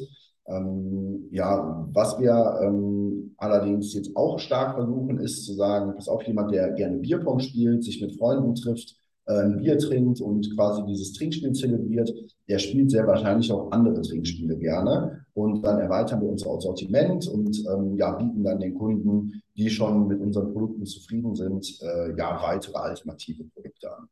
Ähm, 0.49 1.29
ja, 1.31 1.89
was 1.93 2.19
wir 2.21 2.61
ähm, 2.63 3.35
allerdings 3.37 3.95
jetzt 3.95 4.15
auch 4.17 4.39
stark 4.39 4.75
versuchen, 4.75 5.19
ist 5.19 5.45
zu 5.45 5.55
sagen, 5.55 5.95
pass 5.95 6.09
auf, 6.09 6.23
jemand, 6.23 6.53
der 6.53 6.71
gerne 6.73 6.99
Bierpong 6.99 7.41
spielt, 7.41 7.83
sich 7.83 8.01
mit 8.01 8.17
Freunden 8.17 8.55
trifft, 8.55 8.97
äh, 9.27 9.41
ein 9.41 9.57
Bier 9.57 9.77
trinkt 9.79 10.21
und 10.21 10.55
quasi 10.55 10.85
dieses 10.87 11.13
Trinkspiel 11.15 11.53
zelebriert, 11.53 12.13
der 12.49 12.59
spielt 12.59 12.93
sehr 12.93 13.07
wahrscheinlich 13.07 13.51
auch 13.53 13.73
andere 13.73 14.01
Trinkspiele 14.03 14.57
gerne. 14.57 15.27
Und 15.35 15.63
dann 15.65 15.81
erweitern 15.81 16.21
wir 16.21 16.29
unser 16.29 16.61
Sortiment 16.61 17.27
und 17.27 17.65
ähm, 17.69 17.97
ja, 17.97 18.13
bieten 18.13 18.45
dann 18.45 18.61
den 18.61 18.75
Kunden, 18.75 19.43
die 19.57 19.69
schon 19.69 20.07
mit 20.07 20.21
unseren 20.21 20.53
Produkten 20.53 20.87
zufrieden 20.87 21.35
sind, 21.35 21.79
äh, 21.83 22.17
ja, 22.17 22.41
weitere 22.41 22.77
alternative 22.77 23.45
Produkte 23.45 23.97
an. 23.97 24.09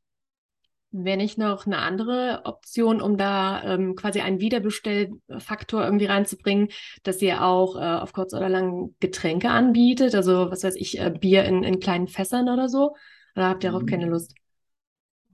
Wäre 0.96 1.16
nicht 1.16 1.38
noch 1.38 1.66
eine 1.66 1.78
andere 1.78 2.42
Option, 2.44 3.00
um 3.00 3.16
da 3.16 3.64
ähm, 3.64 3.96
quasi 3.96 4.20
einen 4.20 4.38
Wiederbestellfaktor 4.38 5.82
irgendwie 5.84 6.04
reinzubringen, 6.04 6.68
dass 7.02 7.20
ihr 7.20 7.42
auch 7.42 7.74
äh, 7.74 7.80
auf 7.80 8.12
kurz 8.12 8.32
oder 8.32 8.48
lang 8.48 8.94
Getränke 9.00 9.50
anbietet? 9.50 10.14
Also, 10.14 10.52
was 10.52 10.62
weiß 10.62 10.76
ich, 10.76 11.00
äh, 11.00 11.10
Bier 11.10 11.46
in, 11.46 11.64
in 11.64 11.80
kleinen 11.80 12.06
Fässern 12.06 12.48
oder 12.48 12.68
so? 12.68 12.94
Oder 13.34 13.48
habt 13.48 13.64
ihr 13.64 13.72
darauf 13.72 13.86
keine 13.86 14.06
Lust? 14.06 14.36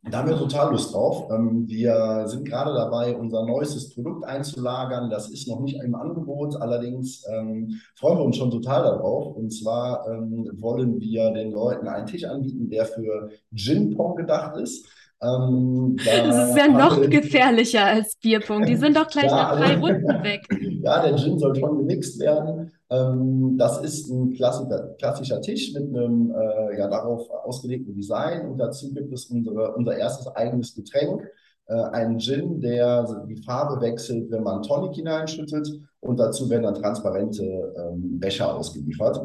Da 0.02 0.20
haben 0.20 0.30
wir 0.30 0.38
total 0.38 0.70
Lust 0.70 0.94
drauf. 0.94 1.30
Ähm, 1.30 1.68
wir 1.68 2.24
sind 2.26 2.48
gerade 2.48 2.72
dabei, 2.72 3.14
unser 3.14 3.44
neuestes 3.44 3.94
Produkt 3.94 4.24
einzulagern. 4.24 5.10
Das 5.10 5.28
ist 5.28 5.46
noch 5.46 5.60
nicht 5.60 5.78
im 5.82 5.94
Angebot, 5.94 6.56
allerdings 6.56 7.22
ähm, 7.30 7.78
freuen 7.96 8.16
wir 8.16 8.24
uns 8.24 8.38
schon 8.38 8.50
total 8.50 8.82
darauf. 8.82 9.36
Und 9.36 9.50
zwar 9.50 10.08
ähm, 10.08 10.50
wollen 10.54 10.98
wir 11.00 11.32
den 11.32 11.50
Leuten 11.50 11.86
einen 11.86 12.06
Tisch 12.06 12.24
anbieten, 12.24 12.70
der 12.70 12.86
für 12.86 13.28
Gin 13.54 13.94
Pong 13.94 14.16
gedacht 14.16 14.56
ist. 14.56 14.88
Ähm, 15.22 15.96
das 15.98 16.48
ist 16.48 16.56
ja 16.56 16.68
noch 16.68 17.00
gefährlicher 17.08 17.84
als 17.84 18.16
Bierpong. 18.16 18.64
Die 18.64 18.76
sind 18.76 18.96
doch 18.96 19.08
gleich 19.08 19.30
nach 19.30 19.56
drei 19.56 19.76
Runden 19.76 20.22
weg. 20.22 20.46
Ja, 20.82 21.02
der 21.02 21.14
Gin 21.18 21.38
soll 21.38 21.54
schon 21.54 21.76
gemixt 21.76 22.18
werden. 22.20 22.72
Ähm, 22.88 23.58
das 23.58 23.82
ist 23.82 24.08
ein 24.08 24.32
klassischer, 24.32 24.94
klassischer 24.98 25.42
Tisch 25.42 25.74
mit 25.74 25.94
einem 25.94 26.34
äh, 26.34 26.78
ja, 26.78 26.88
darauf 26.88 27.28
ausgelegten 27.44 27.94
Design. 27.94 28.48
Und 28.48 28.56
dazu 28.56 28.90
gibt 28.94 29.12
es 29.12 29.26
unsere, 29.26 29.74
unser 29.74 29.98
erstes 29.98 30.26
eigenes 30.28 30.74
Getränk. 30.74 31.22
Äh, 31.66 31.74
einen 31.74 32.18
Gin, 32.18 32.62
der 32.62 33.24
die 33.28 33.42
Farbe 33.42 33.80
wechselt, 33.82 34.30
wenn 34.30 34.42
man 34.42 34.62
Tonic 34.62 34.94
hineinschüttet. 34.94 35.68
Und 36.00 36.18
dazu 36.18 36.48
werden 36.48 36.62
dann 36.62 36.74
transparente 36.74 37.44
ähm, 37.44 38.18
Becher 38.18 38.56
ausgeliefert. 38.56 39.20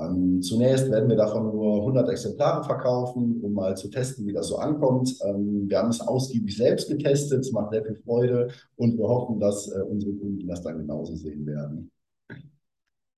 Ähm, 0.00 0.42
zunächst 0.42 0.90
werden 0.90 1.08
wir 1.08 1.16
davon 1.16 1.44
nur 1.46 1.80
100 1.80 2.08
Exemplare 2.08 2.64
verkaufen, 2.64 3.40
um 3.42 3.52
mal 3.52 3.76
zu 3.76 3.88
testen, 3.88 4.26
wie 4.26 4.32
das 4.32 4.48
so 4.48 4.56
ankommt. 4.56 5.14
Ähm, 5.24 5.68
wir 5.68 5.78
haben 5.78 5.90
es 5.90 6.00
ausgiebig 6.00 6.56
selbst 6.56 6.88
getestet, 6.88 7.40
es 7.40 7.52
macht 7.52 7.72
sehr 7.72 7.84
viel 7.84 7.96
Freude 7.96 8.48
und 8.76 8.96
wir 8.96 9.08
hoffen, 9.08 9.40
dass 9.40 9.68
äh, 9.68 9.80
unsere 9.80 10.12
Kunden 10.12 10.46
das 10.46 10.62
dann 10.62 10.78
genauso 10.78 11.16
sehen 11.16 11.46
werden. 11.46 11.90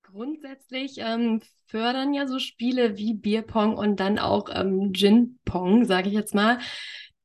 Grundsätzlich 0.03 0.97
ähm, 0.97 1.39
fördern 1.67 2.13
ja 2.13 2.27
so 2.27 2.39
Spiele 2.39 2.97
wie 2.97 3.13
Bierpong 3.13 3.77
und 3.77 3.99
dann 3.99 4.19
auch 4.19 4.49
ähm, 4.53 4.91
Gin-Pong, 4.91 5.85
sage 5.85 6.09
ich 6.09 6.15
jetzt 6.15 6.35
mal, 6.35 6.59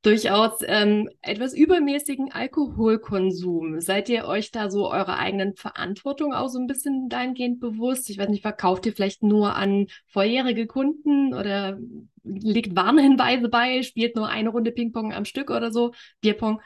durchaus 0.07 0.61
ähm, 0.63 1.11
etwas 1.21 1.53
übermäßigen 1.53 2.31
Alkoholkonsum. 2.31 3.81
Seid 3.81 4.09
ihr 4.09 4.27
euch 4.27 4.53
da 4.53 4.71
so 4.71 4.89
eurer 4.89 5.19
eigenen 5.19 5.57
Verantwortung 5.57 6.33
auch 6.33 6.49
so 6.49 6.61
ein 6.61 6.69
bisschen 6.69 7.09
dahingehend 7.09 7.59
bewusst? 7.59 8.09
Ich 8.09 8.17
weiß 8.17 8.29
nicht, 8.29 8.43
verkauft 8.43 8.87
ihr 8.87 8.93
vielleicht 8.93 9.25
nur 9.25 9.57
an 9.57 9.89
vorherige 10.07 10.69
Kunden 10.69 11.35
oder 11.35 11.79
legt 12.23 12.77
Warnhinweise 12.77 13.49
bei, 13.49 13.83
spielt 13.83 14.15
nur 14.15 14.29
eine 14.29 14.51
Runde 14.51 14.71
Ping-Pong 14.71 15.13
am 15.13 15.25
Stück 15.25 15.51
oder 15.51 15.73
so, 15.73 15.93
Bierpong? 16.21 16.61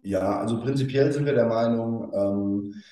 Ja, 0.00 0.38
also 0.38 0.62
prinzipiell 0.62 1.12
sind 1.12 1.26
wir 1.26 1.34
der 1.34 1.46
Meinung, 1.46 2.10
ähm, 2.14 2.82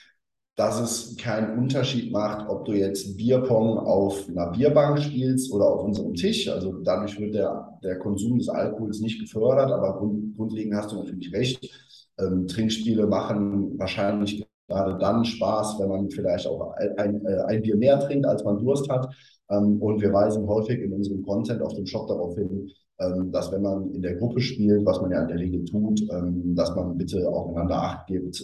dass 0.57 0.81
es 0.81 1.17
keinen 1.17 1.59
Unterschied 1.59 2.13
macht, 2.13 2.49
ob 2.49 2.65
du 2.65 2.73
jetzt 2.73 3.17
Bierpong 3.17 3.79
auf 3.79 4.29
einer 4.29 4.53
Bierbank 4.53 5.01
spielst 5.01 5.53
oder 5.53 5.67
auf 5.67 5.85
unserem 5.85 6.15
Tisch. 6.15 6.49
Also 6.49 6.79
dadurch 6.83 7.19
wird 7.19 7.35
der, 7.35 7.77
der 7.83 7.99
Konsum 7.99 8.39
des 8.39 8.49
Alkohols 8.49 9.01
nicht 9.01 9.21
gefördert, 9.21 9.73
aber 9.73 9.99
grund, 9.99 10.37
grundlegend 10.37 10.75
hast 10.77 10.93
du 10.93 10.97
natürlich 10.97 11.33
recht. 11.33 11.71
Ähm, 12.19 12.47
Trinkspiele 12.47 13.07
machen 13.07 13.77
wahrscheinlich 13.79 14.47
gerade 14.69 14.99
dann 14.99 15.25
Spaß, 15.25 15.79
wenn 15.79 15.89
man 15.89 16.11
vielleicht 16.11 16.47
auch 16.47 16.73
ein, 16.73 16.99
ein, 16.99 17.27
äh, 17.27 17.61
Bier 17.61 17.77
mehr 17.77 17.99
trinkt, 18.01 18.27
als 18.27 18.45
man 18.45 18.59
Durst 18.59 18.89
hat. 18.91 19.09
Ähm, 19.51 19.81
und 19.81 20.01
wir 20.01 20.13
weisen 20.13 20.47
häufig 20.47 20.81
in 20.81 20.93
unserem 20.93 21.23
Content 21.23 21.63
auf 21.63 21.75
dem 21.75 21.87
Shop 21.87 22.09
darauf 22.09 22.35
hin, 22.35 22.71
ähm, 22.99 23.31
dass 23.33 23.53
wenn 23.53 23.63
man 23.63 23.91
in 23.91 24.03
der 24.03 24.17
Gruppe 24.17 24.41
spielt, 24.41 24.85
was 24.87 25.01
man 25.01 25.11
ja 25.11 25.23
in 25.23 25.29
der 25.29 25.39
Regel 25.39 25.65
tut, 25.65 26.01
ähm, 26.11 26.55
dass 26.55 26.75
man 26.75 26.97
bitte 26.97 27.29
aufeinander 27.29 27.77
Acht 27.77 28.07
gibt, 28.07 28.43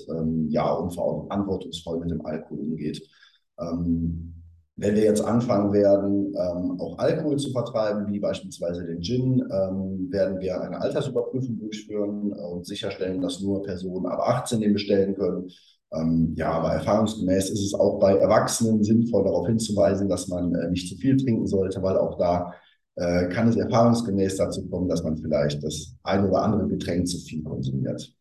ja, 0.49 0.73
und 0.73 0.93
verantwortungsvoll 0.93 2.01
mit 2.01 2.11
dem 2.11 2.25
Alkohol 2.25 2.59
umgeht. 2.59 3.03
wenn 4.77 4.95
wir 4.95 5.05
jetzt 5.05 5.23
anfangen 5.23 5.73
werden, 5.75 6.35
auch 6.81 6.97
Alkohol 6.99 7.37
zu 7.37 7.51
vertreiben, 7.51 8.11
wie 8.11 8.19
beispielsweise 8.19 8.87
den 8.87 9.03
Gin, 9.03 9.41
werden 9.41 10.41
wir 10.41 10.61
eine 10.63 10.81
Altersüberprüfung 10.81 11.59
durchführen 11.59 12.33
und 12.33 12.67
sicherstellen, 12.67 13.21
dass 13.21 13.41
nur 13.43 13.63
Personen 13.63 14.07
ab 14.07 14.21
18 14.21 14.61
den 14.61 14.73
bestellen 14.73 15.15
können. 15.15 15.51
Ja, 16.37 16.53
aber 16.53 16.73
erfahrungsgemäß 16.73 17.51
ist 17.51 17.65
es 17.65 17.75
auch 17.75 17.99
bei 17.99 18.15
Erwachsenen 18.15 18.85
sinnvoll, 18.85 19.25
darauf 19.25 19.49
hinzuweisen, 19.49 20.09
dass 20.09 20.29
man 20.29 20.55
äh, 20.55 20.71
nicht 20.71 20.89
zu 20.89 20.97
viel 20.97 21.17
trinken 21.17 21.49
sollte, 21.49 21.83
weil 21.83 21.97
auch 21.97 22.17
da 22.17 22.55
äh, 22.95 23.29
kann 23.29 23.49
es 23.49 23.57
erfahrungsgemäß 23.57 24.37
dazu 24.37 24.69
kommen, 24.69 24.89
dass 24.89 25.03
man 25.03 25.17
vielleicht 25.17 25.65
das 25.65 25.97
ein 26.05 26.29
oder 26.29 26.43
andere 26.43 26.69
Getränk 26.69 27.09
zu 27.09 27.19
viel 27.19 27.43
konsumiert. 27.43 28.15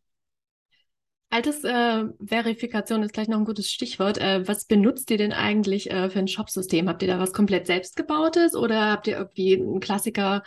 Altersverifikation 1.32 3.02
äh, 3.02 3.04
ist 3.04 3.12
gleich 3.12 3.28
noch 3.28 3.38
ein 3.38 3.44
gutes 3.44 3.70
Stichwort. 3.70 4.18
Äh, 4.18 4.48
was 4.48 4.64
benutzt 4.64 5.10
ihr 5.12 5.16
denn 5.16 5.32
eigentlich 5.32 5.88
äh, 5.90 6.10
für 6.10 6.18
ein 6.18 6.26
Shopsystem? 6.26 6.88
Habt 6.88 7.02
ihr 7.02 7.08
da 7.08 7.20
was 7.20 7.32
komplett 7.32 7.68
selbstgebautes 7.68 8.56
oder 8.56 8.90
habt 8.90 9.06
ihr 9.06 9.16
irgendwie 9.16 9.54
einen 9.54 9.78
Klassiker, 9.78 10.42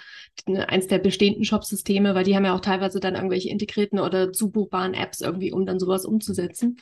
eins 0.45 0.87
der 0.87 0.99
bestehenden 0.99 1.45
Shopsysteme, 1.45 2.15
weil 2.15 2.25
die 2.25 2.35
haben 2.35 2.43
ja 2.43 2.53
auch 2.53 2.59
teilweise 2.59 2.99
dann 2.99 3.15
irgendwelche 3.15 3.49
integrierten 3.49 3.99
oder 3.99 4.33
zubuchbaren 4.33 4.93
Apps 4.93 5.21
irgendwie, 5.21 5.53
um 5.53 5.65
dann 5.65 5.79
sowas 5.79 6.05
umzusetzen? 6.05 6.77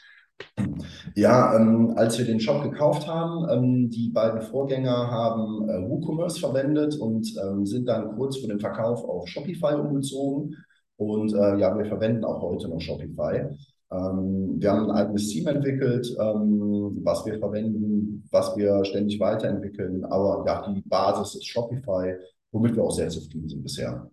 Ja, 1.15 1.55
ähm, 1.55 1.93
als 1.95 2.17
wir 2.17 2.25
den 2.25 2.39
Shop 2.39 2.63
gekauft 2.63 3.07
haben, 3.07 3.47
ähm, 3.49 3.89
die 3.89 4.09
beiden 4.09 4.41
Vorgänger 4.41 5.11
haben 5.11 5.69
äh, 5.69 5.89
WooCommerce 5.89 6.39
verwendet 6.39 6.95
und 6.97 7.27
ähm, 7.43 7.65
sind 7.65 7.87
dann 7.87 8.15
kurz 8.15 8.37
vor 8.37 8.49
dem 8.49 8.59
Verkauf 8.59 9.03
auf 9.03 9.27
Shopify 9.27 9.75
umgezogen. 9.75 10.55
Und 10.97 11.33
äh, 11.33 11.57
ja, 11.57 11.77
wir 11.77 11.85
verwenden 11.85 12.23
auch 12.23 12.41
heute 12.41 12.69
noch 12.69 12.79
Shopify. 12.79 13.49
Ähm, 13.91 14.55
wir 14.57 14.71
haben 14.71 14.89
ein 14.89 14.91
eigenes 14.91 15.27
Team 15.29 15.47
entwickelt, 15.47 16.15
ähm, 16.19 16.99
was 17.03 17.25
wir 17.25 17.37
verwenden, 17.39 18.23
was 18.31 18.55
wir 18.55 18.85
ständig 18.85 19.19
weiterentwickeln. 19.19 20.05
Aber 20.05 20.45
ja, 20.47 20.71
die 20.71 20.81
Basis 20.81 21.35
ist 21.35 21.47
Shopify, 21.47 22.15
womit 22.51 22.75
wir 22.75 22.83
auch 22.83 22.91
sehr 22.91 23.09
zufrieden 23.09 23.49
sind 23.49 23.63
bisher 23.63 24.09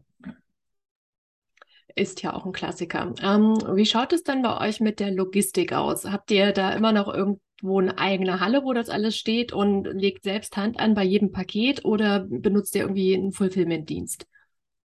ist 1.99 2.23
ja 2.23 2.35
auch 2.35 2.47
ein 2.47 2.53
Klassiker. 2.53 3.13
Ähm, 3.23 3.59
wie 3.75 3.87
schaut 3.87 4.13
es 4.13 4.23
denn 4.23 4.43
bei 4.43 4.69
euch 4.69 4.81
mit 4.81 5.01
der 5.01 5.11
Logistik 5.11 5.73
aus? 5.73 6.05
Habt 6.05 6.31
ihr 6.31 6.53
da 6.53 6.73
immer 6.73 6.93
noch 6.93 7.13
irgendwo 7.13 7.79
eine 7.79 7.99
eigene 7.99 8.41
Halle, 8.41 8.65
wo 8.65 8.73
das 8.73 8.89
alles 8.89 9.17
steht 9.17 9.53
und 9.53 9.85
legt 9.85 10.25
selbst 10.25 10.57
Hand 10.57 10.79
an 10.79 10.95
bei 10.95 11.05
jedem 11.05 11.33
Paket 11.33 11.85
oder 11.85 12.21
benutzt 12.21 12.75
ihr 12.75 12.83
irgendwie 12.83 13.15
einen 13.15 13.33
Fulfillment-Dienst? 13.33 14.27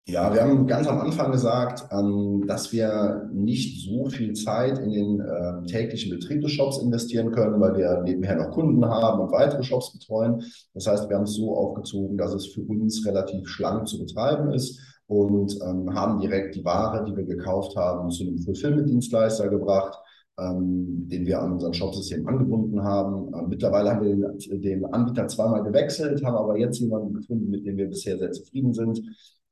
Ja, 0.07 0.33
wir 0.33 0.41
haben 0.41 0.67
ganz 0.67 0.87
am 0.87 1.00
Anfang 1.00 1.33
gesagt, 1.33 1.85
ähm, 1.93 2.45
dass 2.47 2.73
wir 2.73 3.29
nicht 3.31 3.85
so 3.85 4.09
viel 4.09 4.33
Zeit 4.33 4.79
in 4.79 4.91
den 4.91 5.21
äh, 5.21 5.67
täglichen 5.67 6.11
Betrieb 6.11 6.41
des 6.41 6.53
Shops 6.53 6.79
investieren 6.79 7.31
können, 7.31 7.61
weil 7.61 7.77
wir 7.77 8.00
nebenher 8.03 8.37
noch 8.37 8.50
Kunden 8.53 8.83
haben 8.87 9.21
und 9.21 9.33
weitere 9.33 9.62
Shops 9.62 9.93
betreuen. 9.93 10.43
Das 10.73 10.87
heißt, 10.87 11.11
wir 11.11 11.17
haben 11.17 11.25
es 11.25 11.35
so 11.35 11.55
aufgezogen, 11.55 12.17
dass 12.17 12.33
es 12.33 12.47
für 12.47 12.62
uns 12.62 13.07
relativ 13.07 13.47
schlank 13.49 13.87
zu 13.87 13.99
betreiben 13.99 14.50
ist 14.55 14.81
und 15.09 15.59
ähm, 15.67 15.95
haben 15.95 16.21
direkt 16.21 16.55
die 16.55 16.65
Ware, 16.65 17.05
die 17.05 17.17
wir 17.17 17.25
gekauft 17.25 17.75
haben, 17.77 18.11
zu 18.11 18.25
einem 18.25 18.38
Fulfillment-Dienstleister 18.38 19.49
gebracht, 19.49 19.99
ähm, 20.38 21.09
den 21.09 21.27
wir 21.27 21.41
an 21.41 21.53
unserem 21.53 21.73
Shopsystem 21.73 22.27
angebunden 22.29 22.85
haben. 22.85 23.33
Ähm, 23.35 23.49
mittlerweile 23.49 23.91
haben 23.91 24.05
wir 24.05 24.15
den, 24.15 24.62
den, 24.62 24.85
Anbieter 24.85 25.27
zweimal 25.27 25.65
gewechselt, 25.65 26.23
haben 26.23 26.37
aber 26.37 26.59
jetzt 26.59 26.79
jemanden 26.79 27.15
gefunden, 27.15 27.50
mit 27.50 27.67
dem 27.67 27.77
wir 27.79 27.88
bisher 27.88 28.19
sehr 28.19 28.33
zufrieden 28.33 28.73
sind. 28.73 29.03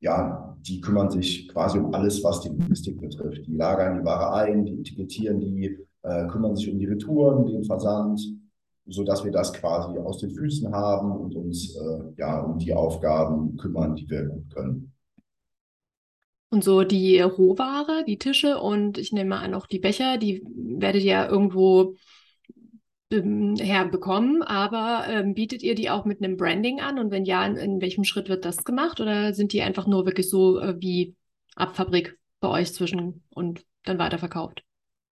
ja, 0.01 0.57
die 0.61 0.81
kümmern 0.81 1.11
sich 1.11 1.49
quasi 1.49 1.79
um 1.79 1.93
alles, 1.95 2.23
was 2.23 2.43
die 2.43 2.51
Logistik 2.51 3.01
betrifft. 3.01 3.47
Die 3.47 3.57
lagern 3.57 3.99
die 3.99 4.05
Ware 4.05 4.33
ein, 4.35 4.67
die 4.67 4.79
etikettieren 4.79 5.41
die, 5.41 5.79
äh, 6.03 6.27
kümmern 6.29 6.55
sich 6.55 6.71
um 6.71 6.79
die 6.79 6.87
Retouren, 6.87 7.47
den 7.47 7.65
Versand, 7.65 8.21
so 8.87 9.03
dass 9.05 9.25
wir 9.25 9.33
das 9.33 9.53
quasi 9.55 9.99
aus 9.99 10.19
den 10.19 10.31
Füßen 10.31 10.71
haben 10.73 11.13
und 11.13 11.35
uns 11.35 11.75
äh, 11.77 12.01
ja 12.19 12.41
um 12.43 12.59
die 12.59 12.75
Aufgaben 12.75 13.57
kümmern, 13.57 13.97
die 13.97 14.09
wir 14.09 14.27
gut 14.27 14.55
können. 14.55 14.93
Und 16.51 16.63
so 16.63 16.85
die 16.85 17.21
Rohware, 17.21 18.05
die 18.07 18.19
Tische 18.19 18.59
und 18.59 18.99
ich 18.99 19.13
nehme 19.13 19.37
an 19.37 19.55
auch 19.55 19.67
die 19.67 19.81
Becher, 19.81 20.17
die 20.17 20.45
werdet 20.79 21.03
ihr 21.03 21.13
ja 21.13 21.29
irgendwo 21.29 21.97
ähm, 23.11 23.57
herbekommen, 23.57 24.43
aber 24.43 25.05
ähm, 25.09 25.35
bietet 25.35 25.63
ihr 25.63 25.75
die 25.75 25.91
auch 25.91 26.05
mit 26.05 26.23
einem 26.23 26.37
Branding 26.37 26.81
an? 26.81 26.99
Und 26.99 27.11
wenn 27.11 27.25
ja, 27.25 27.45
in, 27.47 27.57
in, 27.57 27.81
welchem 27.81 28.05
Schritt 28.05 28.29
wird 28.29 28.45
das 28.45 28.65
gemacht? 28.65 29.01
Oder 29.01 29.35
sind 29.35 29.53
die 29.53 29.63
einfach 29.63 29.87
nur 29.87 30.07
wirklich 30.07 30.29
so 30.29 30.59
äh, 30.59 30.77
wie 30.81 31.15
Abfabrik 31.57 32.19
bei 32.41 32.49
euch 32.49 32.73
zwischen 32.73 33.25
und 33.31 33.65
dann 33.85 33.99
weiterverkauft? 33.99 34.63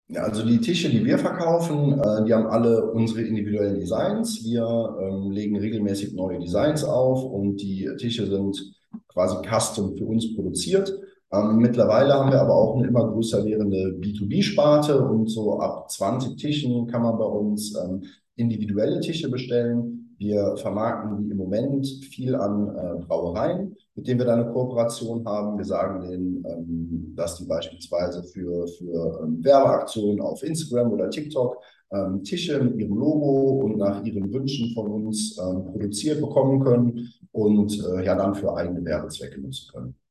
Ja, 0.07 0.23
also 0.23 0.45
die 0.45 0.59
Tische, 0.59 0.89
die 0.89 1.03
wir 1.05 1.17
verkaufen, 1.17 1.99
äh, 1.99 2.25
die 2.25 2.33
haben 2.33 2.47
alle 2.47 2.91
unsere 2.91 3.21
individuellen 3.21 3.79
Designs. 3.79 4.43
Wir 4.43 4.65
ähm, 5.01 5.31
legen 5.31 5.57
regelmäßig 5.57 6.13
neue 6.13 6.39
Designs 6.39 6.83
auf 6.83 7.23
und 7.23 7.57
die 7.57 7.89
Tische 7.97 8.27
sind 8.27 8.73
quasi 9.07 9.37
custom 9.47 9.95
für 9.97 10.05
uns 10.05 10.35
produziert. 10.35 10.93
Ähm, 11.33 11.57
mittlerweile 11.57 12.13
haben 12.13 12.31
wir 12.31 12.41
aber 12.41 12.53
auch 12.53 12.75
eine 12.75 12.87
immer 12.87 13.09
größer 13.11 13.43
werdende 13.43 13.97
B2B-Sparte 13.99 15.03
und 15.03 15.27
so 15.29 15.59
ab 15.59 15.89
20 15.89 16.35
Tischen 16.35 16.85
kann 16.87 17.01
man 17.01 17.17
bei 17.17 17.25
uns 17.25 17.75
ähm, 17.75 18.03
individuelle 18.35 18.99
Tische 18.99 19.31
bestellen. 19.31 20.15
Wir 20.19 20.55
vermarkten 20.57 21.23
die 21.23 21.31
im 21.31 21.37
Moment 21.37 21.87
viel 21.87 22.35
an 22.35 22.67
äh, 22.75 23.03
Brauereien, 23.05 23.75
mit 23.95 24.07
denen 24.07 24.19
wir 24.19 24.27
da 24.27 24.35
eine 24.35 24.51
Kooperation 24.51 25.25
haben. 25.25 25.57
Wir 25.57 25.65
sagen 25.65 26.07
denen, 26.07 26.45
ähm, 26.47 27.13
dass 27.15 27.37
die 27.37 27.45
beispielsweise 27.45 28.23
für, 28.23 28.67
für 28.67 29.23
ähm, 29.23 29.43
Werbeaktionen 29.43 30.21
auf 30.21 30.43
Instagram 30.43 30.91
oder 30.91 31.09
TikTok 31.09 31.57
ähm, 31.91 32.23
Tische 32.23 32.63
mit 32.63 32.77
ihrem 32.79 32.95
Logo 32.95 33.63
und 33.65 33.77
nach 33.77 34.03
ihren 34.03 34.31
Wünschen 34.31 34.71
von 34.75 34.91
uns 34.91 35.35
ähm, 35.39 35.65
produziert 35.65 36.21
bekommen 36.21 36.63
können 36.63 37.11
und 37.31 37.83
äh, 37.83 38.05
ja 38.05 38.15
dann 38.15 38.35
für 38.35 38.55
eigene 38.55 38.85
Werbezwecke 38.85 39.41
nutzen 39.41 39.71
können. 39.73 40.02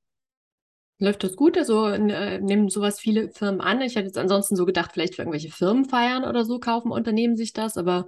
Läuft 1.02 1.24
das 1.24 1.34
gut? 1.34 1.58
Also 1.58 1.86
äh, 1.86 2.38
nehmen 2.38 2.68
sowas 2.68 3.00
viele 3.00 3.30
Firmen 3.30 3.60
an? 3.60 3.80
Ich 3.80 3.96
hätte 3.96 4.06
jetzt 4.06 4.18
ansonsten 4.18 4.54
so 4.54 4.64
gedacht, 4.64 4.92
vielleicht 4.92 5.16
für 5.16 5.22
irgendwelche 5.22 5.50
Firmenfeiern 5.50 6.22
oder 6.22 6.44
so 6.44 6.60
kaufen 6.60 6.92
Unternehmen 6.92 7.36
sich 7.36 7.52
das, 7.52 7.76
aber 7.76 8.06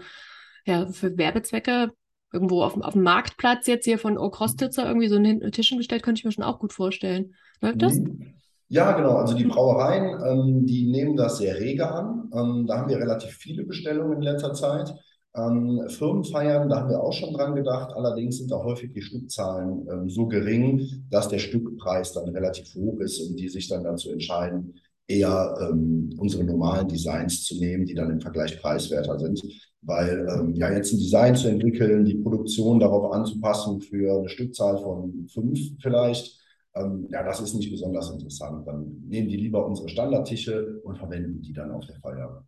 ja, 0.64 0.86
für 0.86 1.18
Werbezwecke 1.18 1.90
irgendwo 2.32 2.62
auf, 2.62 2.80
auf 2.80 2.92
dem 2.92 3.02
Marktplatz 3.02 3.66
jetzt 3.66 3.84
hier 3.84 3.98
von 3.98 4.16
Okrostitzer 4.16 4.86
irgendwie 4.86 5.08
so 5.08 5.16
einen 5.16 5.50
Tischen 5.50 5.78
gestellt, 5.78 6.04
könnte 6.04 6.20
ich 6.20 6.24
mir 6.24 6.30
schon 6.30 6.44
auch 6.44 6.60
gut 6.60 6.72
vorstellen. 6.72 7.34
Läuft 7.60 7.82
das? 7.82 7.98
Mhm. 7.98 8.36
Ja, 8.68 8.92
genau. 8.92 9.16
Also 9.16 9.36
die 9.36 9.44
Brauereien, 9.44 10.20
ähm, 10.24 10.66
die 10.66 10.88
nehmen 10.88 11.16
das 11.16 11.38
sehr 11.38 11.58
rege 11.58 11.90
an. 11.90 12.30
Ähm, 12.32 12.66
da 12.68 12.78
haben 12.78 12.88
wir 12.88 12.98
relativ 12.98 13.32
viele 13.32 13.64
Bestellungen 13.64 14.18
in 14.18 14.22
letzter 14.22 14.52
Zeit. 14.52 14.94
Ähm, 15.36 15.88
Firmenfeiern, 15.88 16.68
da 16.68 16.80
haben 16.80 16.90
wir 16.90 17.02
auch 17.02 17.12
schon 17.12 17.34
dran 17.34 17.56
gedacht. 17.56 17.92
Allerdings 17.94 18.38
sind 18.38 18.50
da 18.50 18.62
häufig 18.62 18.92
die 18.92 19.02
Stückzahlen 19.02 19.86
ähm, 19.90 20.08
so 20.08 20.26
gering, 20.26 21.06
dass 21.10 21.28
der 21.28 21.38
Stückpreis 21.38 22.12
dann 22.12 22.28
relativ 22.28 22.72
hoch 22.74 23.00
ist 23.00 23.20
und 23.20 23.36
die 23.36 23.48
sich 23.48 23.68
dann 23.68 23.82
dazu 23.82 24.10
entscheiden, 24.10 24.74
eher 25.08 25.56
ähm, 25.60 26.14
unsere 26.18 26.44
normalen 26.44 26.88
Designs 26.88 27.42
zu 27.44 27.58
nehmen, 27.58 27.84
die 27.84 27.94
dann 27.94 28.10
im 28.10 28.20
Vergleich 28.20 28.60
preiswerter 28.60 29.18
sind. 29.18 29.42
Weil 29.82 30.26
ähm, 30.30 30.54
ja 30.54 30.72
jetzt 30.72 30.92
ein 30.92 30.98
Design 30.98 31.36
zu 31.36 31.48
entwickeln, 31.48 32.04
die 32.04 32.14
Produktion 32.14 32.78
darauf 32.78 33.12
anzupassen 33.12 33.80
für 33.80 34.18
eine 34.18 34.28
Stückzahl 34.28 34.78
von 34.78 35.26
fünf 35.28 35.58
vielleicht, 35.82 36.40
ähm, 36.76 37.06
ja, 37.10 37.22
das 37.22 37.40
ist 37.40 37.54
nicht 37.54 37.70
besonders 37.70 38.10
interessant. 38.10 38.66
Dann 38.66 39.02
nehmen 39.06 39.28
die 39.28 39.36
lieber 39.36 39.66
unsere 39.66 39.88
Standardtische 39.88 40.80
und 40.84 40.96
verwenden 40.96 41.42
die 41.42 41.52
dann 41.52 41.72
auf 41.72 41.84
der 41.86 41.96
Feier. 41.96 42.44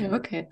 Okay. 0.00 0.48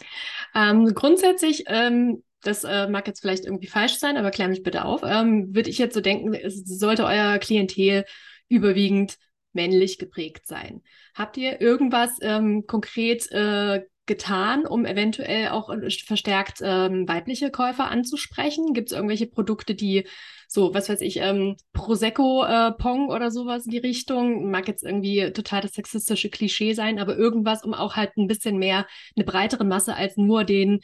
Ähm, 0.54 0.92
grundsätzlich, 0.94 1.64
ähm, 1.66 2.22
das 2.42 2.64
äh, 2.64 2.88
mag 2.88 3.06
jetzt 3.06 3.20
vielleicht 3.20 3.44
irgendwie 3.44 3.66
falsch 3.66 3.94
sein, 3.94 4.16
aber 4.16 4.30
klär 4.30 4.48
mich 4.48 4.62
bitte 4.62 4.84
auf, 4.84 5.02
ähm, 5.04 5.54
würde 5.54 5.70
ich 5.70 5.78
jetzt 5.78 5.94
so 5.94 6.00
denken, 6.00 6.34
es 6.34 6.64
sollte 6.64 7.04
euer 7.04 7.38
Klientel 7.38 8.04
überwiegend 8.48 9.18
männlich 9.52 9.98
geprägt 9.98 10.46
sein. 10.46 10.82
Habt 11.14 11.36
ihr 11.36 11.60
irgendwas 11.60 12.18
ähm, 12.20 12.66
konkret 12.66 13.30
äh, 13.32 13.82
getan, 14.04 14.66
um 14.66 14.86
eventuell 14.86 15.48
auch 15.48 15.70
äh, 15.70 15.90
verstärkt 15.90 16.60
ähm, 16.62 17.08
weibliche 17.08 17.50
Käufer 17.50 17.90
anzusprechen? 17.90 18.72
Gibt 18.74 18.90
es 18.90 18.96
irgendwelche 18.96 19.26
Produkte, 19.26 19.74
die 19.74 20.06
so, 20.46 20.72
was 20.74 20.88
weiß 20.88 21.00
ich, 21.00 21.18
ähm, 21.18 21.56
Prosecco 21.72 22.44
äh, 22.44 22.72
oder 23.08 23.30
sowas 23.30 23.66
in 23.66 23.72
die 23.72 23.78
Richtung? 23.78 24.50
Mag 24.50 24.68
jetzt 24.68 24.84
irgendwie 24.84 25.32
total 25.32 25.62
das 25.62 25.72
sexistische 25.72 26.30
Klischee 26.30 26.72
sein, 26.72 26.98
aber 26.98 27.16
irgendwas, 27.16 27.64
um 27.64 27.74
auch 27.74 27.96
halt 27.96 28.16
ein 28.16 28.28
bisschen 28.28 28.58
mehr 28.58 28.86
eine 29.16 29.24
breitere 29.24 29.64
Masse 29.64 29.94
als 29.94 30.16
nur 30.16 30.44
den 30.44 30.80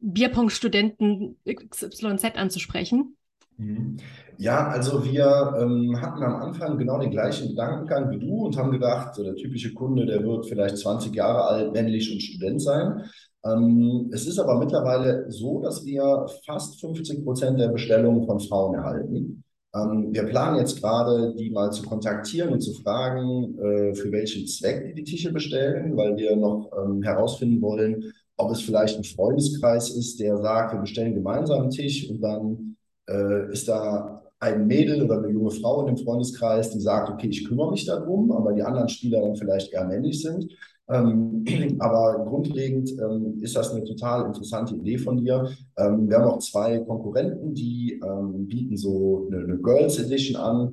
Bierpong-Studenten 0.00 1.36
XYZ 1.46 2.36
anzusprechen? 2.36 3.16
Mhm. 3.58 3.98
Ja, 4.38 4.68
also 4.68 5.04
wir 5.04 5.54
ähm, 5.60 6.00
hatten 6.00 6.22
am 6.22 6.36
Anfang 6.36 6.78
genau 6.78 6.98
den 6.98 7.10
gleichen 7.10 7.50
Gedankengang 7.50 8.10
wie 8.10 8.18
du 8.18 8.46
und 8.46 8.56
haben 8.56 8.72
gedacht, 8.72 9.14
so 9.14 9.22
der 9.22 9.36
typische 9.36 9.72
Kunde, 9.72 10.06
der 10.06 10.24
wird 10.24 10.46
vielleicht 10.46 10.78
20 10.78 11.14
Jahre 11.14 11.44
alt, 11.44 11.72
männlich 11.72 12.10
und 12.12 12.20
Student 12.20 12.60
sein. 12.60 13.04
Ähm, 13.44 14.10
es 14.12 14.26
ist 14.26 14.38
aber 14.38 14.58
mittlerweile 14.58 15.30
so, 15.30 15.60
dass 15.60 15.84
wir 15.84 16.26
fast 16.46 16.80
50 16.80 17.24
Prozent 17.24 17.58
der 17.58 17.68
Bestellungen 17.68 18.26
von 18.26 18.40
Frauen 18.40 18.74
erhalten. 18.74 19.42
Ähm, 19.74 20.12
wir 20.12 20.24
planen 20.24 20.58
jetzt 20.58 20.80
gerade, 20.80 21.34
die 21.34 21.50
mal 21.50 21.72
zu 21.72 21.82
kontaktieren 21.82 22.50
und 22.52 22.60
zu 22.60 22.72
fragen, 22.74 23.58
äh, 23.58 23.94
für 23.94 24.12
welchen 24.12 24.46
Zweck 24.46 24.86
die 24.86 24.94
die 24.94 25.04
Tische 25.04 25.32
bestellen, 25.32 25.96
weil 25.96 26.16
wir 26.16 26.36
noch 26.36 26.70
ähm, 26.78 27.02
herausfinden 27.02 27.60
wollen, 27.62 28.12
ob 28.36 28.50
es 28.52 28.60
vielleicht 28.60 28.98
ein 28.98 29.04
Freundeskreis 29.04 29.90
ist, 29.90 30.20
der 30.20 30.36
sagt, 30.38 30.74
wir 30.74 30.80
bestellen 30.80 31.14
gemeinsam 31.14 31.62
einen 31.62 31.70
Tisch 31.70 32.08
und 32.10 32.20
dann 32.20 32.76
äh, 33.08 33.52
ist 33.52 33.68
da 33.68 34.22
ein 34.40 34.66
Mädel 34.66 35.02
oder 35.02 35.18
eine 35.18 35.28
junge 35.28 35.52
Frau 35.52 35.86
in 35.86 35.94
dem 35.94 36.04
Freundeskreis, 36.04 36.70
die 36.70 36.80
sagt, 36.80 37.10
okay, 37.10 37.28
ich 37.28 37.46
kümmere 37.46 37.70
mich 37.70 37.86
darum, 37.86 38.32
aber 38.32 38.52
die 38.52 38.62
anderen 38.62 38.88
Spieler 38.88 39.20
dann 39.20 39.36
vielleicht 39.36 39.72
eher 39.72 39.84
männlich 39.84 40.20
sind. 40.20 40.50
Ähm, 40.88 41.44
aber 41.78 42.24
grundlegend 42.26 42.90
ähm, 42.92 43.38
ist 43.40 43.56
das 43.56 43.72
eine 43.72 43.84
total 43.84 44.26
interessante 44.26 44.74
Idee 44.74 44.98
von 44.98 45.18
dir. 45.18 45.50
Ähm, 45.76 46.08
wir 46.08 46.18
haben 46.18 46.30
auch 46.30 46.38
zwei 46.38 46.78
Konkurrenten, 46.80 47.54
die 47.54 48.00
bieten 48.46 48.76
so 48.76 49.28
eine, 49.30 49.44
eine, 49.44 49.58
Girls 49.58 49.98
Edition 49.98 50.36
an. 50.36 50.72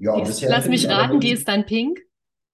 Ja, 0.00 0.16
die 0.16 0.22
bisher 0.22 0.50
lass 0.50 0.68
mich 0.68 0.86
raten, 0.88 1.18
die 1.18 1.30
ist 1.30 1.48
dann 1.48 1.64
pink. 1.64 2.00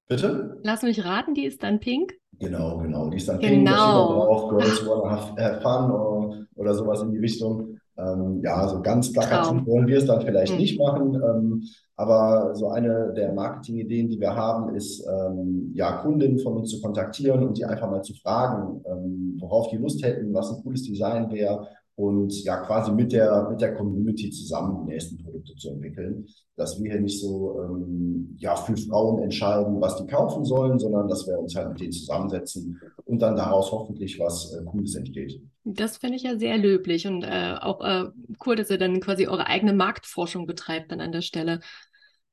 Bitte? 0.08 0.60
Lass 0.62 0.82
mich 0.82 1.04
raten, 1.04 1.34
die 1.34 1.44
ist 1.44 1.62
dann 1.62 1.80
pink. 1.80 2.14
Genau, 2.38 2.78
genau. 2.78 3.10
Die 3.10 3.16
ist 3.16 3.28
dann 3.28 3.40
genau. 3.40 3.50
pink. 3.50 3.66
Genau. 3.66 4.22
Auch 4.28 4.48
Girls 4.50 4.86
Wanna 4.86 5.36
Have 5.36 5.60
Fun 5.62 5.90
oder, 5.90 6.46
oder 6.54 6.74
sowas 6.74 7.02
in 7.02 7.10
die 7.10 7.18
Richtung. 7.18 7.78
Ähm, 7.98 8.40
ja, 8.42 8.68
so 8.68 8.82
ganz 8.82 9.12
plakativ 9.12 9.66
wollen 9.66 9.86
wir 9.86 9.98
es 9.98 10.06
dann 10.06 10.20
vielleicht 10.20 10.52
mhm. 10.52 10.58
nicht 10.58 10.78
machen. 10.78 11.14
Ähm, 11.14 11.62
aber 11.96 12.54
so 12.54 12.68
eine 12.68 13.14
der 13.14 13.32
Marketingideen, 13.32 14.10
die 14.10 14.20
wir 14.20 14.34
haben, 14.34 14.74
ist, 14.74 15.06
ähm, 15.06 15.72
ja, 15.74 15.98
Kundinnen 15.98 16.38
von 16.38 16.58
uns 16.58 16.70
zu 16.70 16.80
kontaktieren 16.80 17.42
und 17.46 17.56
die 17.56 17.64
einfach 17.64 17.90
mal 17.90 18.02
zu 18.02 18.14
fragen, 18.14 18.82
ähm, 18.84 19.36
worauf 19.40 19.70
die 19.70 19.78
Lust 19.78 20.04
hätten, 20.04 20.34
was 20.34 20.52
ein 20.52 20.62
cooles 20.62 20.82
Design 20.82 21.30
wäre 21.30 21.68
und 21.96 22.44
ja, 22.44 22.58
quasi 22.58 22.92
mit 22.92 23.10
der, 23.10 23.48
mit 23.50 23.60
der 23.60 23.74
Community 23.74 24.30
zusammen 24.30 24.84
die 24.84 24.92
nächsten 24.92 25.16
Produkte 25.16 25.54
zu 25.56 25.70
entwickeln. 25.70 26.26
Dass 26.54 26.80
wir 26.80 26.92
hier 26.92 27.00
nicht 27.00 27.20
so, 27.20 27.58
ähm, 27.62 28.36
ja, 28.38 28.54
für 28.54 28.76
Frauen 28.76 29.22
entscheiden, 29.22 29.80
was 29.80 29.96
die 29.96 30.06
kaufen 30.06 30.44
sollen, 30.44 30.78
sondern 30.78 31.08
dass 31.08 31.26
wir 31.26 31.38
uns 31.38 31.56
halt 31.56 31.70
mit 31.70 31.80
denen 31.80 31.92
zusammensetzen 31.92 32.78
und 33.06 33.20
dann 33.20 33.34
daraus 33.34 33.72
hoffentlich 33.72 34.20
was 34.20 34.52
äh, 34.52 34.62
Cooles 34.64 34.94
entsteht. 34.94 35.40
Das 35.64 35.96
finde 35.96 36.16
ich 36.16 36.22
ja 36.22 36.38
sehr 36.38 36.58
löblich 36.58 37.06
und 37.06 37.22
äh, 37.22 37.54
auch 37.60 37.82
äh, 37.82 38.04
cool, 38.44 38.56
dass 38.56 38.70
ihr 38.70 38.78
dann 38.78 39.00
quasi 39.00 39.26
eure 39.26 39.46
eigene 39.46 39.72
Marktforschung 39.72 40.46
betreibt 40.46 40.92
dann 40.92 41.00
an 41.00 41.12
der 41.12 41.22
Stelle. 41.22 41.60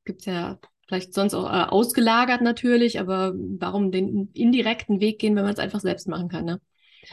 Gibt 0.04 0.20
es 0.20 0.26
ja 0.26 0.60
vielleicht 0.88 1.14
sonst 1.14 1.34
auch 1.34 1.46
äh, 1.46 1.70
ausgelagert 1.70 2.42
natürlich, 2.42 3.00
aber 3.00 3.34
warum 3.34 3.92
den 3.92 4.30
indirekten 4.34 5.00
Weg 5.00 5.20
gehen, 5.20 5.38
wenn 5.38 5.44
man 5.44 5.54
es 5.54 5.60
einfach 5.60 5.80
selbst 5.80 6.10
machen 6.10 6.28
kann, 6.28 6.44
ne? 6.44 6.60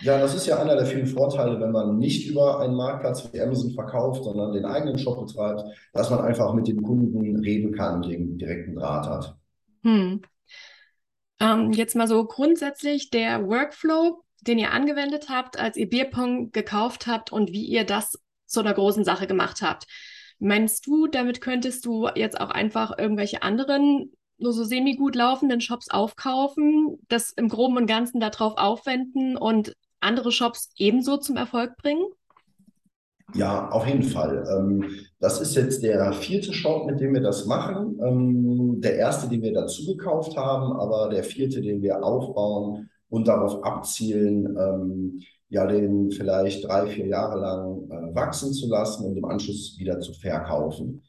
Ja, 0.03 0.18
das 0.18 0.35
ist 0.35 0.46
ja 0.46 0.61
einer 0.61 0.76
der 0.76 0.87
vielen 0.87 1.07
Vorteile, 1.07 1.61
wenn 1.61 1.72
man 1.72 1.98
nicht 1.98 2.29
über 2.29 2.61
einen 2.61 2.74
Marktplatz 2.74 3.29
wie 3.33 3.40
Amazon 3.40 3.72
verkauft, 3.72 4.24
sondern 4.24 4.53
den 4.53 4.64
eigenen 4.64 4.98
Shop 4.98 5.26
betreibt, 5.26 5.64
dass 5.92 6.11
man 6.11 6.20
einfach 6.20 6.55
mit 6.55 6.68
den 6.68 6.83
Kunden 6.83 7.37
reden 7.40 7.72
kann 7.72 7.96
und 7.96 8.11
den 8.11 8.38
direkten 8.38 8.76
Draht 8.76 9.07
hat. 9.07 9.37
Hm. 9.83 10.22
Ähm, 11.40 11.72
jetzt 11.72 11.96
mal 11.96 12.07
so 12.07 12.24
grundsätzlich 12.24 13.11
der 13.11 13.46
Workflow 13.46 14.22
den 14.42 14.59
ihr 14.59 14.72
angewendet 14.72 15.29
habt, 15.29 15.59
als 15.59 15.76
ihr 15.76 15.88
Bierpong 15.88 16.53
gekauft 16.53 17.07
habt 17.07 17.33
und 17.33 17.53
wie 17.53 17.66
ihr 17.66 17.85
das 17.85 18.18
zu 18.46 18.61
einer 18.61 18.74
großen 18.74 19.05
Sache 19.05 19.26
gemacht 19.26 19.62
habt. 19.62 19.87
Meinst 20.38 20.87
du, 20.87 21.07
damit 21.07 21.40
könntest 21.40 21.85
du 21.85 22.09
jetzt 22.14 22.40
auch 22.40 22.50
einfach 22.50 22.96
irgendwelche 22.98 23.42
anderen 23.42 24.12
nur 24.40 24.53
so 24.53 24.64
semi-gut 24.64 25.14
laufenden 25.14 25.61
Shops 25.61 25.90
aufkaufen, 25.90 26.98
das 27.09 27.31
im 27.33 27.48
Groben 27.48 27.76
und 27.76 27.87
Ganzen 27.87 28.20
darauf 28.20 28.57
aufwenden 28.57 29.37
und 29.37 29.76
andere 30.00 30.33
Shops 30.33 30.72
ebenso 30.76 31.16
zum 31.16 31.37
Erfolg 31.37 31.76
bringen? 31.76 32.05
Ja, 33.35 33.68
auf 33.70 33.87
jeden 33.87 34.03
Fall. 34.03 34.44
Ähm, 34.50 34.85
das 35.20 35.40
ist 35.40 35.55
jetzt 35.55 35.83
der 35.83 36.12
vierte 36.12 36.53
Shop, 36.53 36.87
mit 36.87 37.00
dem 37.00 37.14
wir 37.14 37.20
das 37.20 37.46
machen. 37.46 37.98
Ähm, 38.05 38.81
der 38.81 38.96
erste, 38.96 39.29
den 39.29 39.42
wir 39.42 39.53
dazu 39.53 39.87
gekauft 39.87 40.37
haben, 40.37 40.72
aber 40.72 41.09
der 41.11 41.22
vierte, 41.22 41.61
den 41.61 41.83
wir 41.83 42.03
aufbauen 42.03 42.90
und 43.09 43.29
darauf 43.29 43.62
abzielen, 43.62 44.57
ähm, 44.59 45.20
ja, 45.48 45.66
den 45.66 46.11
vielleicht 46.11 46.66
drei, 46.66 46.87
vier 46.87 47.07
Jahre 47.07 47.38
lang 47.38 47.90
äh, 47.90 48.14
wachsen 48.14 48.53
zu 48.53 48.68
lassen 48.68 49.05
und 49.05 49.16
im 49.16 49.24
Anschluss 49.24 49.76
wieder 49.79 50.00
zu 50.00 50.12
verkaufen. 50.12 51.03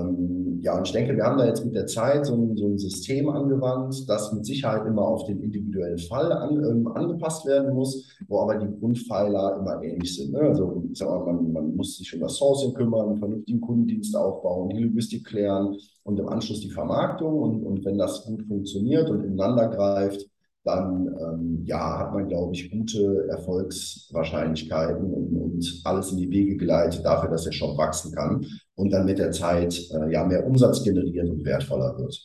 Ähm, 0.00 0.60
ja, 0.62 0.76
und 0.76 0.86
ich 0.86 0.92
denke, 0.92 1.14
wir 1.16 1.24
haben 1.24 1.38
da 1.38 1.46
jetzt 1.46 1.64
mit 1.64 1.74
der 1.74 1.86
Zeit 1.86 2.26
so 2.26 2.34
ein, 2.34 2.56
so 2.56 2.66
ein 2.66 2.78
System 2.78 3.28
angewandt, 3.28 4.08
das 4.08 4.32
mit 4.32 4.46
Sicherheit 4.46 4.86
immer 4.86 5.02
auf 5.02 5.24
den 5.26 5.42
individuellen 5.42 5.98
Fall 5.98 6.32
an, 6.32 6.64
ähm, 6.64 6.86
angepasst 6.88 7.46
werden 7.46 7.74
muss, 7.74 8.08
wo 8.28 8.40
aber 8.40 8.56
die 8.56 8.78
Grundpfeiler 8.80 9.58
immer 9.58 9.82
ähnlich 9.82 10.16
sind. 10.16 10.32
Ne? 10.32 10.40
Also 10.40 10.84
mal, 11.00 11.24
man, 11.26 11.52
man 11.52 11.76
muss 11.76 11.98
sich 11.98 12.14
um 12.14 12.20
das 12.20 12.36
Sourcing 12.36 12.74
kümmern, 12.74 13.10
einen 13.10 13.18
vernünftigen 13.18 13.60
Kundendienst 13.60 14.16
aufbauen, 14.16 14.70
die 14.70 14.82
Logistik 14.82 15.24
klären 15.24 15.76
und 16.04 16.18
im 16.18 16.28
Anschluss 16.28 16.60
die 16.60 16.70
Vermarktung. 16.70 17.42
Und, 17.42 17.64
und 17.64 17.84
wenn 17.84 17.98
das 17.98 18.24
gut 18.24 18.42
funktioniert 18.42 19.10
und 19.10 19.22
ineinander 19.22 19.68
greift, 19.68 20.26
dann 20.64 21.14
ähm, 21.20 21.62
ja, 21.66 21.98
hat 21.98 22.14
man, 22.14 22.26
glaube 22.26 22.54
ich, 22.54 22.70
gute 22.70 23.28
Erfolgswahrscheinlichkeiten 23.28 25.12
und, 25.12 25.36
und, 25.36 25.80
alles 25.84 26.10
in 26.10 26.18
die 26.18 26.30
Wege 26.30 26.56
geleitet 26.56 27.04
dafür, 27.04 27.30
dass 27.30 27.44
der 27.44 27.52
Shop 27.52 27.76
wachsen 27.76 28.12
kann 28.12 28.46
und 28.74 28.90
dann 28.90 29.04
mit 29.04 29.18
der 29.18 29.30
Zeit 29.30 29.78
äh, 29.92 30.10
ja 30.10 30.24
mehr 30.24 30.46
Umsatz 30.46 30.82
generiert 30.82 31.28
und 31.28 31.44
wertvoller 31.44 31.98
wird. 31.98 32.18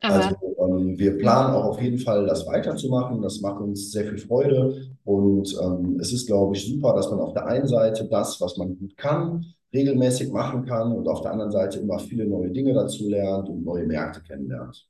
Aber 0.00 0.14
also 0.14 0.36
ähm, 0.58 0.98
wir 0.98 1.16
planen 1.18 1.54
auch 1.54 1.64
auf 1.64 1.80
jeden 1.80 1.98
Fall, 1.98 2.26
das 2.26 2.46
weiterzumachen. 2.46 3.22
Das 3.22 3.40
macht 3.40 3.60
uns 3.60 3.92
sehr 3.92 4.06
viel 4.06 4.18
Freude. 4.18 4.96
Und 5.04 5.56
ähm, 5.62 5.98
es 6.00 6.12
ist, 6.12 6.26
glaube 6.26 6.56
ich, 6.56 6.66
super, 6.66 6.94
dass 6.94 7.10
man 7.10 7.20
auf 7.20 7.34
der 7.34 7.46
einen 7.46 7.68
Seite 7.68 8.08
das, 8.10 8.40
was 8.40 8.56
man 8.56 8.78
gut 8.78 8.96
kann, 8.96 9.44
regelmäßig 9.72 10.32
machen 10.32 10.64
kann 10.64 10.92
und 10.92 11.06
auf 11.06 11.20
der 11.20 11.32
anderen 11.32 11.52
Seite 11.52 11.78
immer 11.78 11.98
viele 11.98 12.26
neue 12.26 12.50
Dinge 12.50 12.72
dazu 12.72 13.08
lernt 13.08 13.48
und 13.48 13.64
neue 13.64 13.86
Märkte 13.86 14.20
kennenlernt. 14.22 14.89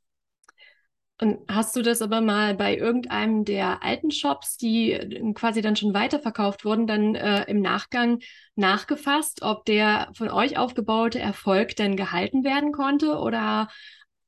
Und 1.20 1.38
hast 1.48 1.76
du 1.76 1.82
das 1.82 2.00
aber 2.00 2.22
mal 2.22 2.54
bei 2.54 2.76
irgendeinem 2.76 3.44
der 3.44 3.82
alten 3.82 4.10
Shops, 4.10 4.56
die 4.56 4.92
äh, 4.92 5.32
quasi 5.34 5.60
dann 5.60 5.76
schon 5.76 5.92
weiterverkauft 5.92 6.64
wurden, 6.64 6.86
dann 6.86 7.14
äh, 7.14 7.44
im 7.44 7.60
Nachgang 7.60 8.20
nachgefasst, 8.56 9.42
ob 9.42 9.66
der 9.66 10.08
von 10.14 10.30
euch 10.30 10.56
aufgebaute 10.56 11.18
Erfolg 11.18 11.76
denn 11.76 11.96
gehalten 11.96 12.42
werden 12.42 12.72
konnte? 12.72 13.18
Oder 13.18 13.68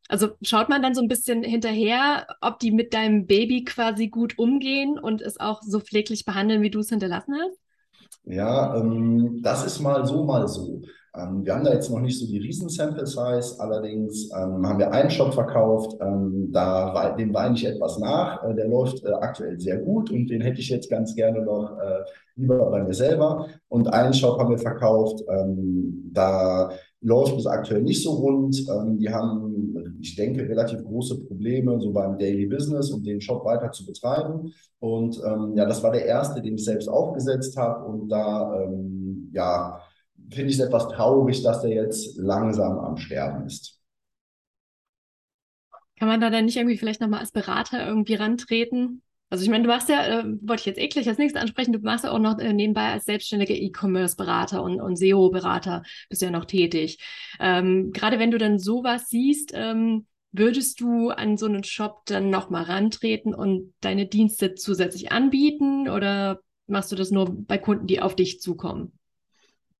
also 0.08 0.32
schaut 0.42 0.68
man 0.68 0.82
dann 0.82 0.94
so 0.94 1.00
ein 1.00 1.08
bisschen 1.08 1.42
hinterher, 1.42 2.26
ob 2.42 2.58
die 2.58 2.70
mit 2.70 2.92
deinem 2.92 3.26
Baby 3.26 3.64
quasi 3.64 4.08
gut 4.08 4.38
umgehen 4.38 4.98
und 4.98 5.22
es 5.22 5.40
auch 5.40 5.62
so 5.62 5.80
pfleglich 5.80 6.26
behandeln, 6.26 6.60
wie 6.60 6.70
du 6.70 6.80
es 6.80 6.90
hinterlassen 6.90 7.34
hast? 7.40 7.58
Ja, 8.24 8.76
ähm, 8.76 9.40
das 9.42 9.64
ist 9.64 9.80
mal 9.80 10.04
so, 10.06 10.24
mal 10.24 10.46
so. 10.46 10.82
Ähm, 11.14 11.44
wir 11.44 11.54
haben 11.54 11.64
da 11.64 11.74
jetzt 11.74 11.90
noch 11.90 12.00
nicht 12.00 12.18
so 12.18 12.26
die 12.26 12.38
riesen 12.38 12.70
Sample 12.70 13.06
Size, 13.06 13.56
allerdings 13.58 14.30
ähm, 14.30 14.66
haben 14.66 14.78
wir 14.78 14.92
einen 14.92 15.10
Shop 15.10 15.34
verkauft, 15.34 15.94
ähm, 16.00 16.50
da 16.50 17.14
dem 17.16 17.34
weine 17.34 17.54
ich 17.54 17.66
etwas 17.66 17.98
nach. 17.98 18.42
Äh, 18.44 18.54
der 18.54 18.68
läuft 18.68 19.04
äh, 19.04 19.12
aktuell 19.12 19.60
sehr 19.60 19.78
gut 19.78 20.10
und 20.10 20.28
den 20.28 20.40
hätte 20.40 20.60
ich 20.60 20.70
jetzt 20.70 20.88
ganz 20.88 21.14
gerne 21.14 21.42
noch 21.42 21.78
äh, 21.78 22.04
lieber 22.36 22.70
bei 22.70 22.82
mir 22.82 22.94
selber. 22.94 23.46
Und 23.68 23.92
einen 23.92 24.14
Shop 24.14 24.38
haben 24.38 24.50
wir 24.50 24.58
verkauft, 24.58 25.22
ähm, 25.28 26.10
da 26.14 26.70
läuft 27.02 27.36
es 27.36 27.46
aktuell 27.46 27.82
nicht 27.82 28.02
so 28.02 28.12
rund. 28.12 28.56
Ähm, 28.70 28.96
die 28.98 29.10
haben, 29.10 29.98
ich 30.00 30.16
denke, 30.16 30.48
relativ 30.48 30.82
große 30.82 31.26
Probleme 31.26 31.78
so 31.78 31.92
beim 31.92 32.16
Daily 32.16 32.46
Business 32.46 32.90
um 32.90 33.02
den 33.02 33.20
Shop 33.20 33.44
weiter 33.44 33.70
zu 33.70 33.84
betreiben. 33.84 34.50
Und 34.78 35.20
ähm, 35.26 35.52
ja, 35.56 35.66
das 35.66 35.82
war 35.82 35.92
der 35.92 36.06
erste, 36.06 36.40
den 36.40 36.54
ich 36.54 36.64
selbst 36.64 36.88
aufgesetzt 36.88 37.56
habe 37.58 37.84
und 37.84 38.08
da 38.08 38.66
ja 39.32 39.78
finde 40.32 40.50
ich 40.50 40.58
es 40.58 40.64
etwas 40.64 40.88
traurig, 40.88 41.42
dass 41.42 41.62
der 41.62 41.70
jetzt 41.70 42.16
langsam 42.16 42.78
am 42.78 42.96
Sterben 42.96 43.46
ist. 43.46 43.78
Kann 45.98 46.08
man 46.08 46.20
da 46.20 46.30
dann 46.30 46.46
nicht 46.46 46.56
irgendwie 46.56 46.78
vielleicht 46.78 47.00
nochmal 47.00 47.20
als 47.20 47.30
Berater 47.30 47.86
irgendwie 47.86 48.14
rantreten? 48.14 49.02
Also 49.30 49.44
ich 49.44 49.50
meine, 49.50 49.62
du 49.62 49.68
machst 49.68 49.88
ja, 49.88 50.04
äh, 50.04 50.24
wollte 50.42 50.60
ich 50.60 50.66
jetzt 50.66 50.78
eklig 50.78 51.08
als 51.08 51.16
nächstes 51.16 51.40
ansprechen, 51.40 51.72
du 51.72 51.78
machst 51.78 52.04
ja 52.04 52.10
auch 52.10 52.18
noch 52.18 52.38
äh, 52.38 52.52
nebenbei 52.52 52.92
als 52.92 53.06
selbstständiger 53.06 53.54
E-Commerce-Berater 53.54 54.62
und, 54.62 54.80
und 54.80 54.96
SEO-Berater 54.96 55.84
bist 56.10 56.20
ja 56.20 56.30
noch 56.30 56.44
tätig. 56.44 56.98
Ähm, 57.40 57.92
gerade 57.92 58.18
wenn 58.18 58.30
du 58.30 58.36
dann 58.36 58.58
sowas 58.58 59.08
siehst, 59.08 59.52
ähm, 59.54 60.06
würdest 60.32 60.80
du 60.80 61.10
an 61.10 61.38
so 61.38 61.46
einen 61.46 61.64
Shop 61.64 62.02
dann 62.06 62.28
nochmal 62.28 62.64
rantreten 62.64 63.34
und 63.34 63.72
deine 63.80 64.06
Dienste 64.06 64.54
zusätzlich 64.54 65.12
anbieten 65.12 65.88
oder 65.88 66.40
machst 66.66 66.92
du 66.92 66.96
das 66.96 67.10
nur 67.10 67.30
bei 67.30 67.58
Kunden, 67.58 67.86
die 67.86 68.00
auf 68.00 68.16
dich 68.16 68.40
zukommen? 68.40 68.92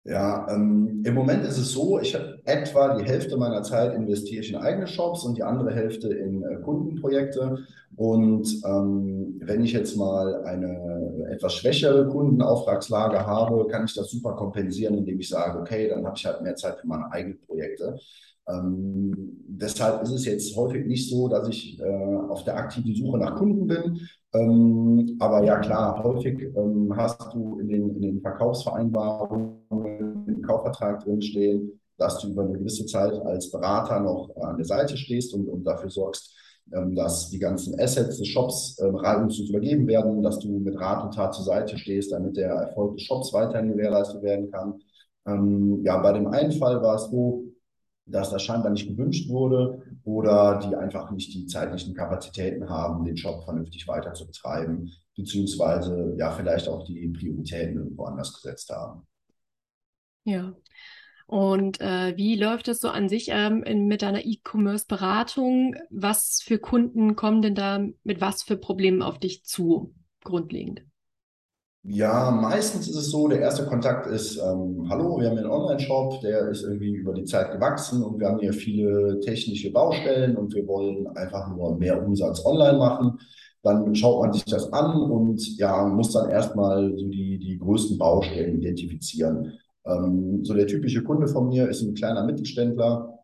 Ja, 0.05 0.49
ähm, 0.51 1.03
im 1.07 1.15
Moment 1.15 1.45
ist 1.45 1.59
es 1.59 1.71
so, 1.71 2.01
ich 2.01 2.13
habe 2.17 2.41
etwa 2.45 2.97
die 2.97 3.05
Hälfte 3.05 3.37
meiner 3.37 3.63
Zeit 3.63 3.95
investiere 3.95 4.43
ich 4.43 4.51
in 4.51 4.57
eigene 4.57 4.89
Shops 4.89 5.23
und 5.25 5.37
die 5.37 5.45
andere 5.45 5.73
Hälfte 5.73 6.09
in 6.13 6.43
äh, 6.43 6.57
Kundenprojekte. 6.57 7.59
Und 7.95 8.49
ähm, 8.65 9.39
wenn 9.45 9.63
ich 9.63 9.73
jetzt 9.73 9.97
mal 9.97 10.43
eine 10.45 11.29
etwas 11.31 11.55
schwächere 11.55 12.09
Kundenauftragslage 12.09 13.25
habe, 13.27 13.69
kann 13.69 13.85
ich 13.85 13.95
das 13.95 14.11
super 14.11 14.33
kompensieren, 14.35 14.99
indem 14.99 15.21
ich 15.21 15.29
sage, 15.29 15.61
okay, 15.61 15.89
dann 15.89 16.05
habe 16.05 16.17
ich 16.17 16.27
halt 16.27 16.43
mehr 16.43 16.57
Zeit 16.57 16.81
für 16.81 16.87
meine 16.89 17.13
eigenen 17.13 17.39
Projekte. 17.41 17.97
Ähm, 18.49 19.45
deshalb 19.47 20.03
ist 20.03 20.11
es 20.11 20.25
jetzt 20.25 20.57
häufig 20.57 20.87
nicht 20.87 21.09
so, 21.09 21.29
dass 21.29 21.49
ich 21.49 21.79
äh, 21.81 22.17
auf 22.29 22.45
der 22.45 22.57
aktiven 22.57 22.95
Suche 22.95 23.19
nach 23.19 23.37
Kunden 23.37 23.67
bin. 23.67 24.01
Ähm, 24.35 25.17
aber 25.21 25.45
ja, 25.45 25.59
klar, 25.59 26.03
häufig 26.03 26.41
ähm, 26.57 26.93
hast 26.97 27.35
du 27.35 27.59
in 27.61 27.69
den, 27.69 27.97
in 27.97 28.03
den 28.03 28.21
Verkaufsvereinbarungen 28.21 30.25
im 30.27 30.43
Kaufvertrag 30.43 31.05
drinstehen, 31.05 31.81
dass 31.99 32.19
du 32.19 32.29
über 32.29 32.43
eine 32.43 32.59
gewisse 32.59 32.87
Zeit 32.87 33.13
als 33.13 33.51
Berater 33.51 34.01
noch 34.01 34.35
an 34.37 34.57
der 34.57 34.67
Seite 34.67 34.97
stehst 34.97 35.35
und, 35.35 35.49
und 35.49 35.65
dafür 35.65 35.91
sorgst, 35.91 36.35
ähm, 36.73 36.95
dass 36.95 37.31
die 37.31 37.39
ganzen 37.39 37.79
Assets 37.79 38.19
des 38.19 38.29
Shops 38.29 38.79
ähm, 38.83 38.97
reibungslos 38.97 39.51
übergeben 39.51 39.87
werden, 39.87 40.23
dass 40.23 40.39
du 40.39 40.59
mit 40.59 40.79
Rat 40.81 41.05
und 41.05 41.15
Tat 41.15 41.35
zur 41.35 41.45
Seite 41.45 41.77
stehst, 41.79 42.13
damit 42.13 42.37
der 42.37 42.51
Erfolg 42.51 42.97
des 42.97 43.03
Shops 43.03 43.33
weiterhin 43.33 43.73
gewährleistet 43.73 44.23
werden 44.23 44.51
kann. 44.51 44.81
Ähm, 45.27 45.83
ja, 45.85 45.99
bei 45.99 46.13
dem 46.13 46.27
einen 46.29 46.53
Fall 46.53 46.83
war 46.83 46.97
es 46.97 47.11
so, 47.11 47.45
dass 48.07 48.31
das 48.31 48.43
scheinbar 48.43 48.71
nicht 48.71 48.89
gewünscht 48.89 49.29
wurde 49.29 49.83
oder 50.05 50.59
die 50.59 50.75
einfach 50.75 51.11
nicht 51.11 51.33
die 51.35 51.47
zeitlichen 51.47 51.95
Kapazitäten 51.95 52.69
haben, 52.69 53.05
den 53.05 53.15
Job 53.15 53.45
vernünftig 53.45 53.87
weiter 53.87 54.13
zu 54.15 54.27
betreiben, 54.27 54.91
beziehungsweise 55.17 56.15
ja 56.19 56.31
vielleicht 56.31 56.69
auch 56.69 56.85
die 56.85 57.09
Prioritäten 57.09 57.77
irgendwo 57.77 58.05
anders 58.05 58.35
gesetzt 58.35 58.71
haben. 58.71 59.07
Ja. 60.25 60.55
Und 61.27 61.81
äh, 61.81 62.15
wie 62.17 62.37
läuft 62.37 62.69
es 62.69 62.81
so 62.81 62.89
an 62.89 63.09
sich 63.09 63.29
ähm, 63.31 63.63
in, 63.63 63.87
mit 63.87 64.03
deiner 64.03 64.25
E-Commerce-Beratung? 64.25 65.77
Was 65.89 66.43
für 66.45 66.59
Kunden 66.59 67.17
kommen 67.17 67.41
denn 67.41 67.55
da 67.55 67.87
mit 68.03 68.21
was 68.21 68.43
für 68.43 68.57
Problemen 68.57 69.01
auf 69.01 69.19
dich 69.19 69.45
zu, 69.45 69.95
grundlegend? 70.23 70.83
Ja, 71.85 72.31
meistens 72.31 72.89
ist 72.89 72.95
es 72.97 73.11
so, 73.11 73.27
der 73.27 73.41
erste 73.41 73.67
Kontakt 73.67 74.07
ist, 74.07 74.37
ähm, 74.39 74.87
hallo, 74.89 75.19
wir 75.19 75.29
haben 75.29 75.37
einen 75.39 75.51
Online-Shop, 75.51 76.21
der 76.21 76.49
ist 76.49 76.63
irgendwie 76.63 76.95
über 76.95 77.13
die 77.13 77.25
Zeit 77.25 77.51
gewachsen 77.51 78.05
und 78.05 78.21
wir 78.21 78.29
haben 78.29 78.39
hier 78.39 78.53
viele 78.53 79.19
technische 79.19 79.73
Baustellen 79.73 80.37
und 80.37 80.55
wir 80.55 80.65
wollen 80.69 81.09
einfach 81.17 81.49
nur 81.49 81.77
mehr 81.77 82.01
Umsatz 82.07 82.45
online 82.47 82.79
machen. 82.79 83.19
Dann 83.65 83.93
schaut 83.97 84.23
man 84.23 84.33
sich 84.33 84.45
das 84.45 84.73
an 84.73 84.95
und 85.11 85.59
ja, 85.59 85.85
muss 85.87 86.13
dann 86.13 86.31
erstmal 86.31 86.97
so 86.97 87.09
die, 87.09 87.39
die 87.41 87.59
größten 87.59 87.99
Baustellen 87.99 88.61
identifizieren. 88.61 89.53
Ähm, 89.85 90.45
so 90.45 90.55
der 90.55 90.69
typische 90.69 91.03
Kunde 91.03 91.27
von 91.27 91.49
mir 91.49 91.69
ist 91.69 91.83
ein 91.83 91.95
kleiner 91.95 92.25
Mittelständler, 92.25 93.19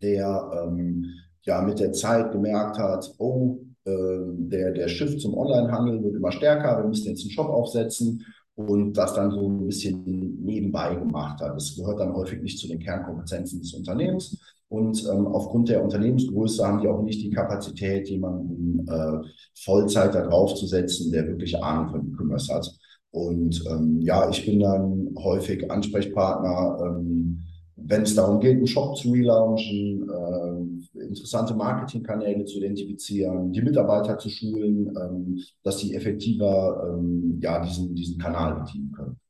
der 0.00 0.64
ähm, 0.64 1.06
ja 1.42 1.60
mit 1.60 1.80
der 1.80 1.92
Zeit 1.92 2.30
gemerkt 2.30 2.78
hat, 2.78 3.12
oh, 3.18 3.65
der, 3.86 4.72
der 4.72 4.88
Shift 4.88 5.20
zum 5.20 5.34
Onlinehandel 5.34 6.02
wird 6.02 6.16
immer 6.16 6.32
stärker, 6.32 6.78
wir 6.78 6.88
müssen 6.88 7.08
jetzt 7.08 7.22
einen 7.22 7.30
Shop 7.30 7.48
aufsetzen 7.48 8.24
und 8.56 8.94
das 8.94 9.14
dann 9.14 9.30
so 9.30 9.48
ein 9.48 9.66
bisschen 9.66 10.42
nebenbei 10.42 10.94
gemacht 10.94 11.40
hat. 11.40 11.54
Das 11.54 11.76
gehört 11.76 12.00
dann 12.00 12.14
häufig 12.14 12.42
nicht 12.42 12.58
zu 12.58 12.68
den 12.68 12.80
Kernkompetenzen 12.80 13.60
des 13.60 13.74
Unternehmens. 13.74 14.38
Und 14.68 15.04
ähm, 15.12 15.26
aufgrund 15.28 15.68
der 15.68 15.84
Unternehmensgröße 15.84 16.66
haben 16.66 16.80
die 16.80 16.88
auch 16.88 17.02
nicht 17.02 17.22
die 17.22 17.30
Kapazität, 17.30 18.08
jemanden 18.08 18.86
äh, 18.88 19.28
Vollzeit 19.54 20.14
da 20.14 20.26
drauf 20.26 20.54
zu 20.54 20.66
setzen, 20.66 21.12
der 21.12 21.26
wirklich 21.28 21.62
Ahnung 21.62 21.90
von 21.90 22.12
E-Commerce 22.12 22.52
hat. 22.52 22.68
Und 23.10 23.62
ähm, 23.70 24.00
ja, 24.00 24.28
ich 24.28 24.44
bin 24.44 24.60
dann 24.60 25.14
häufig 25.18 25.70
Ansprechpartner, 25.70 26.78
ähm, 26.84 27.42
wenn 27.76 28.02
es 28.02 28.14
darum 28.14 28.40
geht, 28.40 28.56
einen 28.56 28.66
Shop 28.66 28.96
zu 28.96 29.12
relaunchen, 29.12 30.08
äh, 30.08 31.00
interessante 31.04 31.54
Marketingkanäle 31.54 32.44
zu 32.46 32.58
identifizieren, 32.58 33.52
die 33.52 33.60
Mitarbeiter 33.60 34.18
zu 34.18 34.30
schulen, 34.30 34.96
ähm, 34.96 35.42
dass 35.62 35.78
sie 35.80 35.94
effektiver 35.94 36.96
ähm, 36.98 37.38
ja, 37.42 37.62
diesen, 37.62 37.94
diesen 37.94 38.18
Kanal 38.18 38.62
bedienen 38.62 38.92
können. 38.92 39.20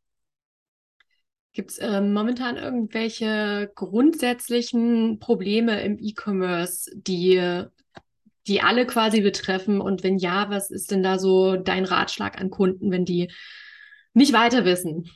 Gibt 1.53 1.73
es 1.73 1.79
äh, 1.79 2.01
momentan 2.01 2.57
irgendwelche 2.57 3.73
grundsätzlichen 3.75 5.19
Probleme 5.19 5.83
im 5.83 5.99
E-Commerce, 5.99 6.91
die, 6.95 7.43
die 8.47 8.61
alle 8.61 8.87
quasi 8.87 9.23
betreffen? 9.23 9.81
Und 9.81 10.05
wenn 10.05 10.19
ja, 10.19 10.51
was 10.51 10.71
ist 10.71 10.93
denn 10.93 11.03
da 11.03 11.19
so 11.19 11.57
dein 11.57 11.85
Ratschlag 11.85 12.41
an 12.41 12.51
Kunden, 12.51 12.91
wenn 12.93 13.05
die 13.05 13.33
nicht 14.13 14.33
weiter 14.33 14.65
wissen? 14.65 15.11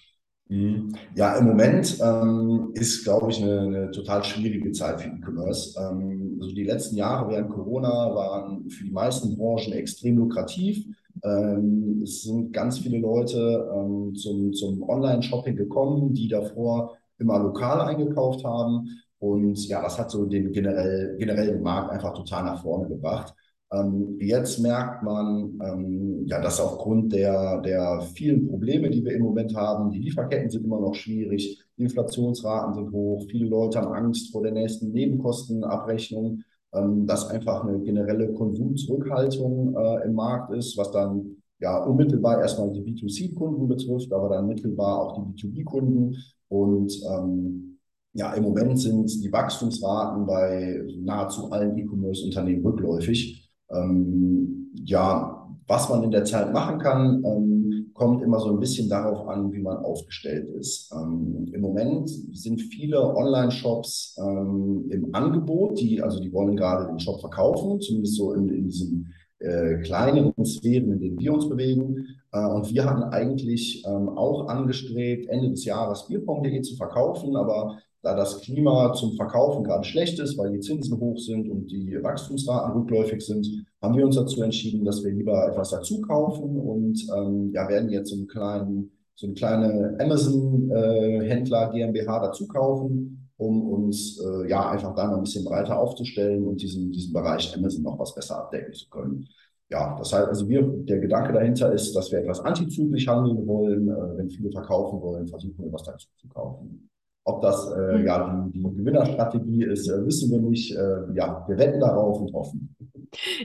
Mhm. 0.51 0.97
Ja, 1.15 1.37
im 1.37 1.47
Moment 1.47 1.97
ähm, 2.03 2.73
ist, 2.75 3.05
glaube 3.05 3.31
ich, 3.31 3.41
eine, 3.41 3.61
eine, 3.61 3.91
total 3.93 4.25
schwierige 4.25 4.73
Zeit 4.73 5.01
für 5.01 5.09
E-Commerce. 5.09 5.79
Ähm, 5.81 6.39
also 6.41 6.53
die 6.53 6.65
letzten 6.65 6.97
Jahre 6.97 7.31
während 7.31 7.51
Corona 7.51 8.13
waren 8.13 8.69
für 8.69 8.83
die 8.83 8.91
meisten 8.91 9.37
Branchen 9.37 9.73
extrem 9.73 10.19
lukrativ. 10.19 10.85
Ähm, 11.23 12.01
es 12.03 12.25
sind 12.25 12.53
ganz 12.53 12.81
viele 12.81 12.99
Leute 12.99 13.71
ähm, 13.73 14.13
zum, 14.17 14.53
zum 14.53 14.83
Online-Shopping 14.83 15.55
gekommen, 15.55 16.15
die 16.15 16.27
davor 16.27 16.97
immer 17.19 17.39
lokal 17.39 17.83
eingekauft 17.83 18.45
haben. 18.45 18.89
Und 19.21 19.69
ja, 19.69 19.81
das 19.83 20.01
hat 20.01 20.11
so 20.11 20.25
den 20.25 20.51
generell, 20.51 21.17
generellen 21.17 21.63
Markt 21.63 21.93
einfach 21.93 22.13
total 22.15 22.43
nach 22.43 22.63
vorne 22.63 22.89
gebracht. 22.89 23.35
Ähm, 23.73 24.17
jetzt 24.19 24.59
merkt 24.59 25.03
man, 25.05 25.59
ähm, 25.63 26.27
ja, 26.27 26.41
dass 26.41 26.61
aufgrund 26.61 27.13
der, 27.13 27.61
der 27.61 28.01
vielen 28.15 28.49
Probleme, 28.49 28.91
die 28.91 29.05
wir 29.05 29.13
im 29.13 29.23
Moment 29.23 29.55
haben, 29.55 29.91
die 29.91 30.01
Lieferketten 30.01 30.51
sind 30.51 30.65
immer 30.65 30.81
noch 30.81 30.95
schwierig, 30.95 31.63
Inflationsraten 31.77 32.75
sind 32.75 32.93
hoch, 32.93 33.27
viele 33.31 33.47
Leute 33.47 33.81
haben 33.81 33.93
Angst 33.93 34.33
vor 34.33 34.43
der 34.43 34.53
nächsten 34.53 34.91
Nebenkostenabrechnung, 34.91 36.43
ähm, 36.73 37.07
dass 37.07 37.29
einfach 37.29 37.65
eine 37.65 37.81
generelle 37.81 38.33
Konsumzurückhaltung 38.33 39.77
äh, 39.77 40.05
im 40.05 40.15
Markt 40.15 40.53
ist, 40.53 40.77
was 40.77 40.91
dann 40.91 41.37
ja 41.61 41.85
unmittelbar 41.85 42.41
erstmal 42.41 42.73
die 42.73 42.83
B2C-Kunden 42.83 43.69
betrifft, 43.69 44.13
aber 44.13 44.31
dann 44.31 44.49
mittelbar 44.49 45.01
auch 45.01 45.15
die 45.15 45.47
B2B-Kunden. 45.47 46.17
Und 46.49 46.93
ähm, 47.09 47.79
ja, 48.15 48.33
im 48.33 48.43
Moment 48.43 48.81
sind 48.81 49.23
die 49.23 49.33
Wachstumsraten 49.33 50.27
bei 50.27 50.83
nahezu 50.97 51.51
allen 51.53 51.79
E-Commerce-Unternehmen 51.79 52.67
rückläufig. 52.67 53.50
Ähm, 53.73 54.73
ja, 54.85 55.49
was 55.67 55.89
man 55.89 56.03
in 56.03 56.11
der 56.11 56.25
Zeit 56.25 56.53
machen 56.53 56.79
kann, 56.79 57.23
ähm, 57.25 57.91
kommt 57.95 58.23
immer 58.23 58.41
so 58.41 58.51
ein 58.51 58.59
bisschen 58.59 58.89
darauf 58.89 59.29
an, 59.29 59.53
wie 59.53 59.61
man 59.61 59.77
aufgestellt 59.79 60.49
ist. 60.59 60.91
Ähm, 60.93 61.49
Im 61.53 61.61
Moment 61.61 62.09
sind 62.09 62.61
viele 62.61 63.15
Online-Shops 63.15 64.19
ähm, 64.19 64.87
im 64.91 65.15
Angebot, 65.15 65.79
die, 65.79 66.03
also 66.03 66.19
die 66.19 66.33
wollen 66.33 66.57
gerade 66.57 66.87
den 66.87 66.99
Shop 66.99 67.21
verkaufen, 67.21 67.81
zumindest 67.81 68.17
so 68.17 68.33
in, 68.33 68.49
in 68.49 68.65
diesen 68.65 69.13
äh, 69.39 69.77
kleineren 69.83 70.45
Sphären, 70.45 70.93
in 70.93 70.99
denen 70.99 71.21
wir 71.21 71.33
uns 71.33 71.49
bewegen. 71.49 72.07
Äh, 72.33 72.47
und 72.47 72.73
wir 72.73 72.85
hatten 72.85 73.05
eigentlich 73.05 73.85
ähm, 73.87 74.09
auch 74.09 74.49
angestrebt, 74.49 75.29
Ende 75.29 75.51
des 75.51 75.65
Jahres 75.65 76.07
Bierpong.de 76.07 76.63
zu 76.63 76.77
verkaufen, 76.77 77.37
aber 77.37 77.79
da 78.03 78.15
das 78.15 78.41
Klima 78.41 78.93
zum 78.95 79.13
Verkaufen 79.15 79.65
gerade 79.65 79.85
schlecht 79.85 80.19
ist, 80.19 80.39
weil 80.39 80.53
die 80.53 80.61
Zinsen 80.61 80.99
hoch 80.99 81.19
sind 81.19 81.51
und 81.51 81.71
die 81.71 82.03
Wachstumsraten 82.03 82.73
rückläufig 82.73 83.25
sind, 83.25 83.47
haben 83.83 83.97
wir 83.97 84.07
uns 84.07 84.17
dazu 84.17 84.43
entschieden, 84.43 84.85
dass 84.85 85.05
wir 85.05 85.13
lieber 85.13 85.49
etwas 85.49 85.71
dazu 85.71 86.01
kaufen 86.01 86.57
und 86.57 87.07
ähm, 87.15 87.51
ja, 87.53 87.69
werden 87.69 87.91
jetzt 87.91 88.11
so 88.11 88.17
einen 88.17 88.27
kleinen, 88.27 88.93
so 89.15 89.27
eine 89.27 89.35
kleine 89.35 89.97
Amazon-Händler 90.01 91.69
äh, 91.69 91.73
GmbH 91.73 92.27
dazu 92.27 92.47
kaufen, 92.47 93.29
um 93.37 93.69
uns 93.69 94.19
äh, 94.19 94.49
ja 94.49 94.71
einfach 94.71 94.95
da 94.95 95.07
noch 95.07 95.19
ein 95.19 95.25
bisschen 95.25 95.45
breiter 95.45 95.79
aufzustellen 95.79 96.47
und 96.47 96.63
diesen, 96.63 96.91
diesen 96.93 97.13
Bereich 97.13 97.55
Amazon 97.55 97.83
noch 97.83 97.99
was 97.99 98.15
besser 98.15 98.39
abdecken 98.39 98.73
zu 98.73 98.89
können. 98.89 99.29
Ja, 99.69 99.97
das 99.99 100.13
heißt, 100.13 100.27
also 100.27 100.49
wir, 100.49 100.63
der 100.63 100.99
Gedanke 100.99 101.33
dahinter 101.33 101.73
ist, 101.73 101.95
dass 101.95 102.11
wir 102.11 102.19
etwas 102.19 102.41
antizyklisch 102.41 103.07
handeln 103.07 103.47
wollen. 103.47 103.89
Äh, 103.89 104.19
wenn 104.19 104.31
viele 104.31 104.51
verkaufen 104.51 105.01
wollen, 105.03 105.29
versuchen 105.29 105.65
wir 105.65 105.73
was 105.73 105.85
dazu 105.85 106.09
zu 106.17 106.29
kaufen. 106.29 106.90
Ob 107.25 107.43
das 107.43 107.71
äh, 107.71 107.99
mhm. 107.99 108.07
ja 108.07 108.43
die, 108.47 108.53
die, 108.53 108.63
Gewinnerstrategie 108.63 109.65
ist, 109.65 109.89
äh, 109.89 110.05
wissen 110.05 110.31
wir 110.31 110.41
nicht. 110.41 110.75
Äh, 110.75 111.13
ja, 111.15 111.45
wir 111.47 111.59
wetten 111.59 111.81
darauf 111.81 112.21
und 112.21 112.33
hoffen. 112.33 112.75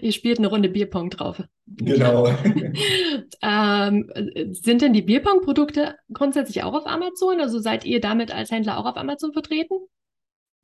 Ihr 0.01 0.11
spielt 0.11 0.37
eine 0.37 0.47
Runde 0.47 0.69
Bierpong 0.69 1.09
drauf. 1.09 1.41
Genau. 1.67 2.27
ähm, 3.41 4.11
sind 4.51 4.81
denn 4.81 4.93
die 4.93 5.01
Bierpong-Produkte 5.01 5.95
grundsätzlich 6.13 6.63
auch 6.63 6.73
auf 6.73 6.85
Amazon? 6.85 7.39
Also 7.39 7.59
seid 7.59 7.85
ihr 7.85 7.99
damit 7.99 8.33
als 8.33 8.51
Händler 8.51 8.77
auch 8.77 8.85
auf 8.85 8.97
Amazon 8.97 9.33
vertreten? 9.33 9.75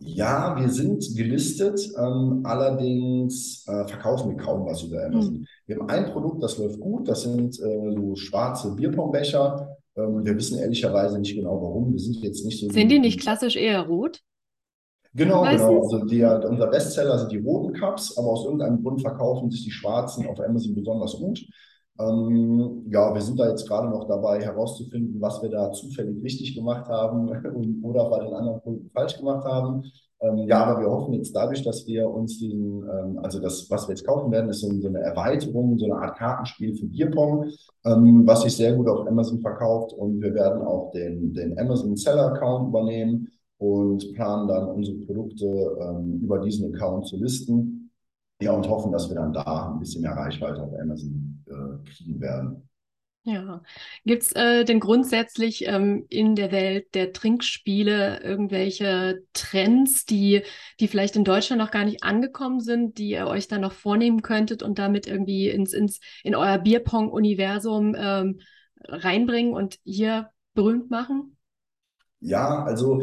Ja, 0.03 0.55
wir 0.59 0.69
sind 0.69 1.15
gelistet, 1.15 1.79
ähm, 1.95 2.41
allerdings 2.43 3.63
äh, 3.67 3.87
verkaufen 3.87 4.31
wir 4.31 4.37
kaum 4.37 4.65
was 4.65 4.81
über 4.81 5.05
Amazon. 5.05 5.33
Mhm. 5.33 5.47
Wir 5.67 5.75
haben 5.77 5.89
ein 5.89 6.05
Produkt, 6.11 6.41
das 6.41 6.57
läuft 6.57 6.79
gut, 6.79 7.07
das 7.07 7.21
sind 7.21 7.59
äh, 7.59 7.93
so 7.93 8.15
schwarze 8.15 8.75
Bierpongbecher. 8.75 9.77
Ähm, 9.95 10.25
wir 10.25 10.35
wissen 10.35 10.59
ehrlicherweise 10.59 11.19
nicht 11.19 11.35
genau 11.35 11.61
warum. 11.61 11.91
Wir 11.91 11.99
sind 11.99 12.17
jetzt 12.23 12.45
nicht 12.45 12.59
so. 12.59 12.69
Sind 12.69 12.89
die 12.89 12.99
nicht 12.99 13.19
klassisch 13.19 13.55
eher 13.55 13.81
rot? 13.81 14.21
Genau, 15.13 15.43
Meistens? 15.43 15.67
genau. 15.67 15.81
Also 15.81 16.05
die, 16.05 16.23
unser 16.23 16.67
Bestseller 16.67 17.19
sind 17.19 17.31
die 17.31 17.39
roten 17.39 17.73
Cups, 17.73 18.17
aber 18.17 18.29
aus 18.29 18.45
irgendeinem 18.45 18.81
Grund 18.81 19.01
verkaufen 19.01 19.51
sich 19.51 19.65
die 19.65 19.71
schwarzen 19.71 20.25
auf 20.27 20.39
Amazon 20.39 20.73
besonders 20.73 21.17
gut. 21.17 21.45
Ähm, 21.99 22.85
ja, 22.89 23.13
wir 23.13 23.21
sind 23.21 23.37
da 23.37 23.49
jetzt 23.49 23.67
gerade 23.67 23.89
noch 23.89 24.07
dabei 24.07 24.41
herauszufinden, 24.41 25.19
was 25.19 25.41
wir 25.41 25.49
da 25.49 25.71
zufällig 25.73 26.23
richtig 26.23 26.55
gemacht 26.55 26.87
haben 26.87 27.27
oder 27.83 28.09
bei 28.09 28.23
den 28.23 28.33
anderen 28.33 28.61
Punkten 28.61 28.89
falsch 28.91 29.17
gemacht 29.17 29.45
haben. 29.45 29.83
Ähm, 30.21 30.37
ja, 30.47 30.63
aber 30.63 30.81
wir 30.81 30.89
hoffen 30.89 31.13
jetzt 31.15 31.35
dadurch, 31.35 31.63
dass 31.63 31.87
wir 31.87 32.07
uns 32.09 32.37
diesen, 32.37 32.83
ähm, 32.83 33.19
also 33.23 33.39
das, 33.39 33.69
was 33.71 33.87
wir 33.87 33.95
jetzt 33.95 34.05
kaufen 34.05 34.31
werden, 34.31 34.49
ist 34.49 34.61
so, 34.61 34.69
eine 34.69 34.99
Erweiterung, 34.99 35.79
so 35.79 35.85
eine 35.85 35.95
Art 35.95 36.17
Kartenspiel 36.17 36.75
für 36.75 36.85
Bierpong, 36.85 37.49
ähm, 37.85 38.27
was 38.27 38.43
sich 38.43 38.55
sehr 38.55 38.75
gut 38.75 38.87
auf 38.87 39.07
Amazon 39.07 39.39
verkauft. 39.41 39.93
Und 39.93 40.21
wir 40.21 40.33
werden 40.35 40.61
auch 40.61 40.91
den, 40.91 41.33
den 41.33 41.57
Amazon 41.57 41.95
Seller 41.95 42.33
Account 42.33 42.69
übernehmen 42.69 43.29
und 43.57 44.13
planen 44.13 44.47
dann 44.47 44.69
unsere 44.69 44.97
Produkte 44.97 45.45
ähm, 45.45 46.19
über 46.21 46.39
diesen 46.39 46.73
Account 46.73 47.07
zu 47.07 47.17
listen. 47.17 47.91
Ja, 48.41 48.53
und 48.53 48.67
hoffen, 48.67 48.91
dass 48.91 49.07
wir 49.09 49.15
dann 49.15 49.33
da 49.33 49.71
ein 49.71 49.79
bisschen 49.79 50.01
mehr 50.01 50.13
Reichweite 50.13 50.61
auf 50.63 50.73
Amazon 50.79 51.43
äh, 51.47 51.89
kriegen 51.89 52.19
werden. 52.19 52.67
Ja. 53.23 53.61
Gibt 54.03 54.23
es 54.23 54.31
äh, 54.31 54.65
denn 54.65 54.79
grundsätzlich 54.79 55.67
ähm, 55.67 56.07
in 56.09 56.35
der 56.35 56.51
Welt 56.51 56.95
der 56.95 57.13
Trinkspiele 57.13 58.19
irgendwelche 58.23 59.23
Trends, 59.33 60.05
die, 60.05 60.41
die 60.79 60.87
vielleicht 60.87 61.15
in 61.15 61.23
Deutschland 61.23 61.61
noch 61.61 61.69
gar 61.69 61.85
nicht 61.85 62.03
angekommen 62.03 62.61
sind, 62.61 62.97
die 62.97 63.11
ihr 63.11 63.27
euch 63.27 63.47
dann 63.47 63.61
noch 63.61 63.73
vornehmen 63.73 64.23
könntet 64.23 64.63
und 64.63 64.79
damit 64.79 65.05
irgendwie 65.05 65.49
ins, 65.49 65.71
ins, 65.73 65.99
in 66.23 66.33
euer 66.33 66.57
Bierpong-Universum 66.57 67.95
ähm, 67.95 68.39
reinbringen 68.87 69.53
und 69.53 69.77
hier 69.83 70.31
berühmt 70.55 70.89
machen? 70.89 71.37
Ja, 72.21 72.63
also 72.63 73.01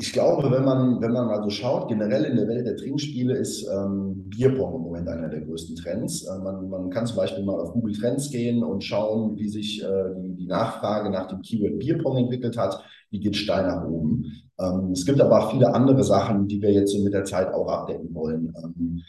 ich 0.00 0.12
glaube, 0.12 0.48
wenn 0.52 0.64
man, 0.64 1.00
wenn 1.00 1.10
man 1.10 1.26
mal 1.26 1.42
so 1.42 1.50
schaut, 1.50 1.88
generell 1.88 2.24
in 2.24 2.36
der 2.36 2.46
Welt 2.46 2.64
der 2.64 2.76
Trinkspiele 2.76 3.36
ist 3.36 3.66
ähm, 3.66 4.28
Bierpong 4.28 4.76
im 4.76 4.82
Moment 4.82 5.08
einer 5.08 5.28
der 5.28 5.40
größten 5.40 5.74
Trends. 5.74 6.24
Äh, 6.24 6.38
man, 6.38 6.68
man 6.68 6.88
kann 6.90 7.04
zum 7.04 7.16
Beispiel 7.16 7.44
mal 7.44 7.58
auf 7.60 7.72
Google 7.72 7.96
Trends 7.96 8.30
gehen 8.30 8.62
und 8.62 8.84
schauen, 8.84 9.36
wie 9.36 9.48
sich 9.48 9.82
äh, 9.82 10.14
die, 10.22 10.36
die 10.36 10.46
Nachfrage 10.46 11.10
nach 11.10 11.26
dem 11.26 11.42
Keyword 11.42 11.80
Bierpong 11.80 12.16
entwickelt 12.16 12.56
hat. 12.56 12.80
Die 13.10 13.18
geht 13.18 13.34
steil 13.34 13.66
nach 13.66 13.84
oben. 13.88 14.24
Ähm, 14.60 14.92
es 14.92 15.04
gibt 15.04 15.20
aber 15.20 15.36
auch 15.36 15.50
viele 15.50 15.74
andere 15.74 16.04
Sachen, 16.04 16.46
die 16.46 16.62
wir 16.62 16.72
jetzt 16.72 16.92
so 16.92 17.02
mit 17.02 17.12
der 17.12 17.24
Zeit 17.24 17.52
auch 17.52 17.66
abdecken 17.66 18.14
wollen. 18.14 18.54
Ähm, 18.62 19.02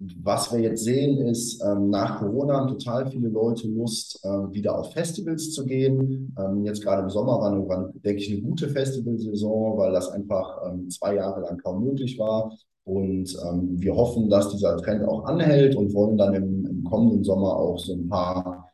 was 0.00 0.52
wir 0.52 0.60
jetzt 0.60 0.84
sehen, 0.84 1.18
ist, 1.26 1.60
ähm, 1.62 1.90
nach 1.90 2.20
Corona 2.20 2.54
haben 2.54 2.68
total 2.68 3.10
viele 3.10 3.28
Leute 3.28 3.66
Lust, 3.66 4.20
ähm, 4.24 4.52
wieder 4.52 4.78
auf 4.78 4.92
Festivals 4.92 5.52
zu 5.52 5.66
gehen. 5.66 6.34
Ähm, 6.38 6.64
jetzt 6.64 6.82
gerade 6.82 7.02
im 7.02 7.10
Sommer 7.10 7.40
war, 7.40 7.52
eine, 7.52 7.68
war, 7.68 7.92
denke 7.94 8.22
ich, 8.22 8.30
eine 8.30 8.40
gute 8.42 8.68
Festivalsaison, 8.68 9.76
weil 9.76 9.92
das 9.92 10.08
einfach 10.10 10.60
ähm, 10.66 10.88
zwei 10.88 11.16
Jahre 11.16 11.40
lang 11.40 11.58
kaum 11.58 11.84
möglich 11.84 12.16
war. 12.16 12.56
Und 12.84 13.36
ähm, 13.44 13.80
wir 13.80 13.94
hoffen, 13.96 14.30
dass 14.30 14.50
dieser 14.50 14.76
Trend 14.78 15.04
auch 15.04 15.24
anhält 15.24 15.74
und 15.74 15.92
wollen 15.94 16.16
dann 16.16 16.32
im, 16.34 16.64
im 16.64 16.84
kommenden 16.84 17.24
Sommer 17.24 17.56
auch 17.56 17.78
so 17.78 17.94
ein 17.94 18.08
paar 18.08 18.70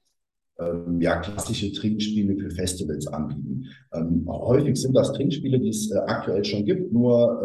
ähm, 0.60 1.00
ja, 1.00 1.16
klassische 1.20 1.72
Trinkspiele 1.72 2.36
für 2.36 2.50
Festivals 2.50 3.06
anbieten. 3.08 3.64
häufig 4.28 4.76
sind 4.76 4.94
das 4.94 5.12
Trinkspiele, 5.12 5.58
die 5.58 5.70
es 5.70 5.90
äh, 5.90 5.98
aktuell 6.06 6.44
schon 6.44 6.64
gibt, 6.64 6.92
nur 6.92 7.42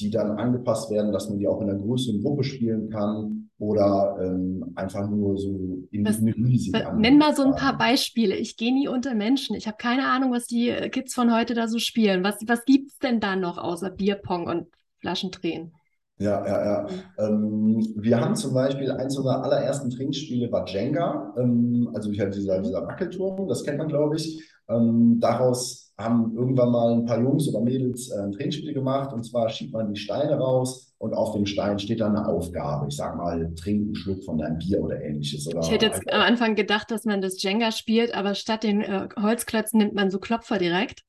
die 0.00 0.10
dann 0.10 0.32
angepasst 0.38 0.90
werden, 0.90 1.12
dass 1.12 1.28
man 1.28 1.38
die 1.38 1.48
auch 1.48 1.60
in 1.60 1.70
einer 1.70 1.78
größeren 1.78 2.22
Gruppe 2.22 2.44
spielen 2.44 2.90
kann 2.90 3.50
oder 3.58 4.18
ähm, 4.20 4.72
einfach 4.74 5.08
nur 5.08 5.38
so 5.38 5.78
in 5.90 6.04
was, 6.04 6.18
eine 6.18 6.34
riesige 6.34 6.92
Nenn 6.96 7.18
mal 7.18 7.34
so 7.34 7.42
ein 7.42 7.54
paar 7.54 7.78
Beispiele. 7.78 8.36
Ich 8.36 8.56
gehe 8.56 8.72
nie 8.72 8.88
unter 8.88 9.14
Menschen. 9.14 9.56
Ich 9.56 9.66
habe 9.66 9.78
keine 9.78 10.06
Ahnung, 10.06 10.32
was 10.32 10.46
die 10.46 10.70
Kids 10.90 11.14
von 11.14 11.34
heute 11.34 11.54
da 11.54 11.66
so 11.68 11.78
spielen. 11.78 12.22
Was, 12.22 12.36
was 12.46 12.64
gibt 12.64 12.90
es 12.90 12.98
denn 12.98 13.20
da 13.20 13.36
noch 13.36 13.58
außer 13.58 13.90
Bierpong 13.90 14.46
und 14.46 14.66
Flaschendrehen? 14.98 15.72
Ja, 16.18 16.46
ja, 16.46 16.64
ja. 16.64 16.88
Ähm, 17.18 17.92
wir 17.96 18.20
haben 18.20 18.34
zum 18.36 18.54
Beispiel 18.54 18.90
eins 18.90 19.16
unserer 19.18 19.44
allerersten 19.44 19.90
Trinkspiele 19.90 20.50
war 20.50 20.66
Jenga, 20.66 21.34
ähm, 21.36 21.90
also 21.94 22.10
halt 22.18 22.34
dieser, 22.34 22.62
dieser 22.62 22.86
Wackelturm, 22.86 23.46
das 23.48 23.64
kennt 23.64 23.78
man, 23.78 23.88
glaube 23.88 24.16
ich. 24.16 24.42
Ähm, 24.68 25.18
daraus 25.20 25.85
haben 25.98 26.34
irgendwann 26.36 26.70
mal 26.70 26.92
ein 26.92 27.06
paar 27.06 27.20
Jungs 27.20 27.48
oder 27.48 27.60
Mädels 27.60 28.10
äh, 28.10 28.20
ein 28.20 28.32
Trinkspiel 28.32 28.74
gemacht 28.74 29.12
und 29.12 29.24
zwar 29.24 29.48
schiebt 29.48 29.72
man 29.72 29.92
die 29.92 29.98
Steine 29.98 30.36
raus 30.36 30.94
und 30.98 31.14
auf 31.14 31.32
dem 31.32 31.46
Stein 31.46 31.78
steht 31.78 32.00
dann 32.00 32.16
eine 32.16 32.26
Aufgabe. 32.28 32.86
Ich 32.88 32.96
sag 32.96 33.16
mal, 33.16 33.52
trink 33.54 33.86
einen 33.86 33.94
Schluck 33.94 34.24
von 34.24 34.38
deinem 34.38 34.58
Bier 34.58 34.82
oder 34.82 35.00
ähnliches. 35.00 35.46
Oder 35.46 35.60
ich 35.60 35.70
hätte 35.70 35.86
jetzt 35.86 36.12
am 36.12 36.20
Anfang 36.20 36.54
gedacht, 36.54 36.90
dass 36.90 37.04
man 37.04 37.20
das 37.20 37.42
Jenga 37.42 37.72
spielt, 37.72 38.14
aber 38.14 38.34
statt 38.34 38.62
den 38.62 38.82
äh, 38.82 39.08
Holzklötzen 39.20 39.78
nimmt 39.78 39.94
man 39.94 40.10
so 40.10 40.18
Klopfer 40.18 40.58
direkt. 40.58 41.02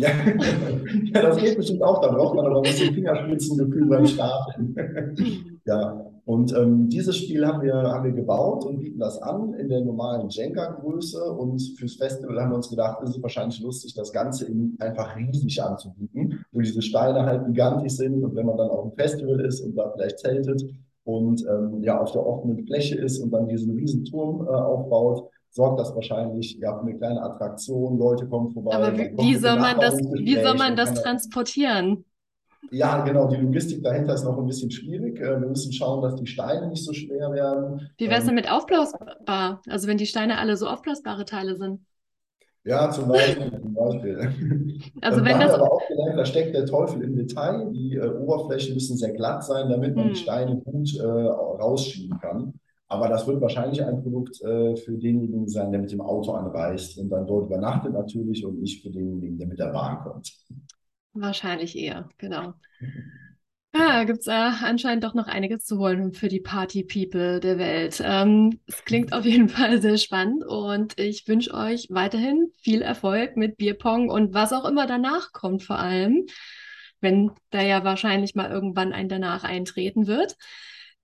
Ja. 1.12 1.22
das 1.22 1.36
geht 1.36 1.56
bestimmt 1.56 1.82
auch. 1.82 2.00
Da 2.00 2.08
braucht 2.08 2.34
man 2.34 2.46
aber 2.46 2.56
ein 2.56 2.62
bisschen 2.62 2.94
Fingerspitzengefühl 2.94 3.86
beim 3.86 4.06
Starten. 4.06 4.74
Ja, 5.66 6.10
und 6.24 6.56
ähm, 6.56 6.88
dieses 6.88 7.16
Spiel 7.16 7.46
haben 7.46 7.62
wir, 7.62 7.74
haben 7.74 8.04
wir 8.04 8.12
gebaut 8.12 8.64
und 8.64 8.78
bieten 8.78 8.98
das 8.98 9.20
an 9.20 9.52
in 9.54 9.68
der 9.68 9.84
normalen 9.84 10.28
Jenga-Größe. 10.28 11.22
Und 11.32 11.60
fürs 11.76 11.96
Festival 11.96 12.40
haben 12.40 12.50
wir 12.50 12.56
uns 12.56 12.70
gedacht, 12.70 13.02
ist 13.02 13.16
es 13.16 13.22
wahrscheinlich 13.22 13.60
lustig, 13.60 13.94
das 13.94 14.12
Ganze 14.12 14.46
in 14.46 14.76
einfach 14.78 15.16
riesig 15.16 15.62
anzubieten, 15.62 16.44
wo 16.52 16.60
diese 16.60 16.82
Steine 16.82 17.26
halt 17.26 17.46
gigantisch 17.46 17.94
sind. 17.94 18.22
Und 18.24 18.34
wenn 18.34 18.46
man 18.46 18.56
dann 18.56 18.70
auf 18.70 18.82
dem 18.88 18.92
Festival 18.96 19.40
ist 19.40 19.60
und 19.60 19.76
da 19.76 19.90
vielleicht 19.90 20.20
zeltet 20.20 20.64
und 21.04 21.44
ähm, 21.46 21.82
ja 21.82 22.00
auf 22.00 22.12
der 22.12 22.24
offenen 22.24 22.64
Fläche 22.64 22.96
ist 22.96 23.18
und 23.18 23.32
dann 23.32 23.48
diesen 23.48 23.74
riesen 23.74 24.04
Turm 24.04 24.46
äh, 24.46 24.50
aufbaut, 24.50 25.28
sorgt 25.50 25.80
das 25.80 25.94
wahrscheinlich 25.94 26.58
ja, 26.60 26.74
für 26.74 26.82
eine 26.82 26.96
kleine 26.96 27.22
Attraktion. 27.22 27.98
Leute 27.98 28.26
kommen 28.26 28.50
vorbei. 28.50 28.74
Aber 28.74 28.96
wie, 28.96 29.16
wie 29.18 29.34
soll 29.36 29.58
man 29.58 29.78
das, 29.78 29.94
wie 29.96 30.40
soll 30.40 30.54
man 30.54 30.76
das 30.76 30.94
transportieren? 31.02 32.04
Ja, 32.70 33.02
genau, 33.02 33.26
die 33.26 33.36
Logistik 33.36 33.82
dahinter 33.82 34.14
ist 34.14 34.24
noch 34.24 34.38
ein 34.38 34.46
bisschen 34.46 34.70
schwierig. 34.70 35.18
Äh, 35.18 35.40
wir 35.40 35.48
müssen 35.48 35.72
schauen, 35.72 36.02
dass 36.02 36.14
die 36.14 36.26
Steine 36.26 36.68
nicht 36.68 36.84
so 36.84 36.92
schwer 36.92 37.32
werden. 37.32 37.90
Wie 37.96 38.08
wäre 38.08 38.18
es 38.18 38.24
denn 38.24 38.30
ähm, 38.30 38.36
mit 38.36 38.50
aufblasbar? 38.50 39.60
Also 39.66 39.88
wenn 39.88 39.96
die 39.96 40.06
Steine 40.06 40.38
alle 40.38 40.56
so 40.56 40.68
aufblasbare 40.68 41.24
Teile 41.24 41.56
sind? 41.56 41.80
Ja, 42.64 42.90
zum 42.90 43.08
Beispiel. 43.08 43.50
Zum 43.50 43.74
Beispiel. 43.74 44.80
Also 45.02 45.24
wenn 45.24 45.40
das 45.40 45.54
aber 45.54 45.72
auch 45.72 45.86
gelernt, 45.88 46.18
da 46.18 46.24
steckt 46.24 46.54
der 46.54 46.66
Teufel 46.66 47.02
im 47.02 47.16
Detail. 47.16 47.70
Die 47.72 47.96
äh, 47.96 48.06
Oberflächen 48.06 48.74
müssen 48.74 48.96
sehr 48.96 49.12
glatt 49.12 49.44
sein, 49.44 49.68
damit 49.68 49.96
man 49.96 50.06
hm. 50.06 50.12
die 50.12 50.18
Steine 50.18 50.56
gut 50.56 50.98
äh, 50.98 51.02
rausschieben 51.02 52.18
kann. 52.20 52.59
Aber 52.90 53.08
das 53.08 53.24
wird 53.26 53.40
wahrscheinlich 53.40 53.82
ein 53.84 54.02
Produkt 54.02 54.42
äh, 54.42 54.74
für 54.74 54.98
denjenigen 54.98 55.48
sein, 55.48 55.70
der 55.70 55.80
mit 55.80 55.92
dem 55.92 56.00
Auto 56.00 56.32
anreist 56.32 56.98
und 56.98 57.08
dann 57.08 57.24
dort 57.24 57.46
übernachtet 57.46 57.92
natürlich 57.92 58.44
und 58.44 58.60
nicht 58.60 58.82
für 58.82 58.90
denjenigen, 58.90 59.38
der 59.38 59.46
mit 59.46 59.60
der 59.60 59.72
Bahn 59.72 60.00
kommt. 60.02 60.32
Wahrscheinlich 61.12 61.78
eher, 61.78 62.08
genau. 62.18 62.54
Ja, 63.72 64.02
gibt 64.02 64.20
es 64.20 64.26
äh, 64.26 64.32
anscheinend 64.32 65.04
doch 65.04 65.14
noch 65.14 65.28
einiges 65.28 65.64
zu 65.64 65.78
holen 65.78 66.12
für 66.12 66.26
die 66.26 66.40
Party-People 66.40 67.38
der 67.38 67.58
Welt. 67.58 68.02
Ähm, 68.04 68.58
es 68.66 68.84
klingt 68.84 69.12
auf 69.12 69.24
jeden 69.24 69.48
Fall 69.48 69.80
sehr 69.80 69.96
spannend 69.96 70.44
und 70.44 70.98
ich 70.98 71.28
wünsche 71.28 71.54
euch 71.54 71.86
weiterhin 71.90 72.52
viel 72.60 72.82
Erfolg 72.82 73.36
mit 73.36 73.56
Bierpong 73.56 74.10
und 74.10 74.34
was 74.34 74.52
auch 74.52 74.64
immer 74.64 74.88
danach 74.88 75.32
kommt 75.32 75.62
vor 75.62 75.78
allem, 75.78 76.26
wenn 77.00 77.30
da 77.50 77.62
ja 77.62 77.84
wahrscheinlich 77.84 78.34
mal 78.34 78.50
irgendwann 78.50 78.92
ein 78.92 79.08
danach 79.08 79.44
eintreten 79.44 80.08
wird. 80.08 80.36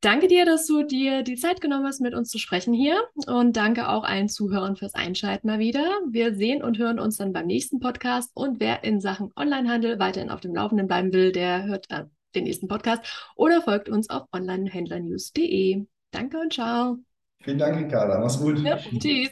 Danke 0.00 0.28
dir, 0.28 0.44
dass 0.44 0.66
du 0.66 0.82
dir 0.82 1.22
die 1.22 1.36
Zeit 1.36 1.60
genommen 1.60 1.86
hast, 1.86 2.00
mit 2.00 2.14
uns 2.14 2.30
zu 2.30 2.38
sprechen 2.38 2.74
hier. 2.74 3.02
Und 3.26 3.56
danke 3.56 3.88
auch 3.88 4.04
allen 4.04 4.28
Zuhörern 4.28 4.76
fürs 4.76 4.94
Einschalten 4.94 5.46
mal 5.48 5.58
wieder. 5.58 5.84
Wir 6.08 6.34
sehen 6.34 6.62
und 6.62 6.78
hören 6.78 7.00
uns 7.00 7.16
dann 7.16 7.32
beim 7.32 7.46
nächsten 7.46 7.80
Podcast. 7.80 8.30
Und 8.34 8.60
wer 8.60 8.84
in 8.84 9.00
Sachen 9.00 9.32
Onlinehandel 9.36 9.98
weiterhin 9.98 10.30
auf 10.30 10.40
dem 10.40 10.54
Laufenden 10.54 10.86
bleiben 10.86 11.12
will, 11.12 11.32
der 11.32 11.64
hört 11.64 11.90
äh, 11.90 12.04
den 12.34 12.44
nächsten 12.44 12.68
Podcast 12.68 13.32
oder 13.36 13.62
folgt 13.62 13.88
uns 13.88 14.10
auf 14.10 14.28
onlinehändlernews.de. 14.32 15.86
Danke 16.10 16.38
und 16.38 16.52
ciao. 16.52 16.98
Vielen 17.42 17.58
Dank, 17.58 17.78
Ricarda. 17.78 18.20
Mach's 18.20 18.38
gut. 18.38 18.58
Ja, 18.60 18.76
tschüss. 18.78 19.30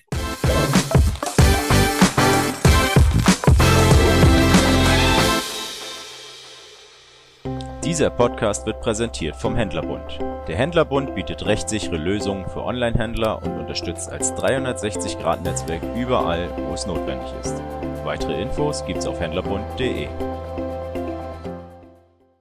Dieser 7.85 8.09
Podcast 8.09 8.65
wird 8.65 8.81
präsentiert 8.81 9.37
vom 9.37 9.57
Händlerbund. 9.57 10.19
Der 10.49 10.57
Händlerbund 10.57 11.15
bietet 11.15 11.45
rechtssichere 11.45 11.99
Lösungen 11.99 12.49
für 12.49 12.65
Onlinehändler 12.65 13.43
und 13.43 13.59
unterstützt 13.59 14.11
als 14.11 14.33
360-Grad-Netzwerk 14.33 15.83
überall, 15.95 16.49
wo 16.67 16.73
es 16.73 16.87
notwendig 16.87 17.29
ist. 17.43 17.63
Weitere 18.03 18.41
Infos 18.41 18.87
gibt's 18.87 19.07
auf 19.07 19.21
händlerbund.de. 19.21 20.09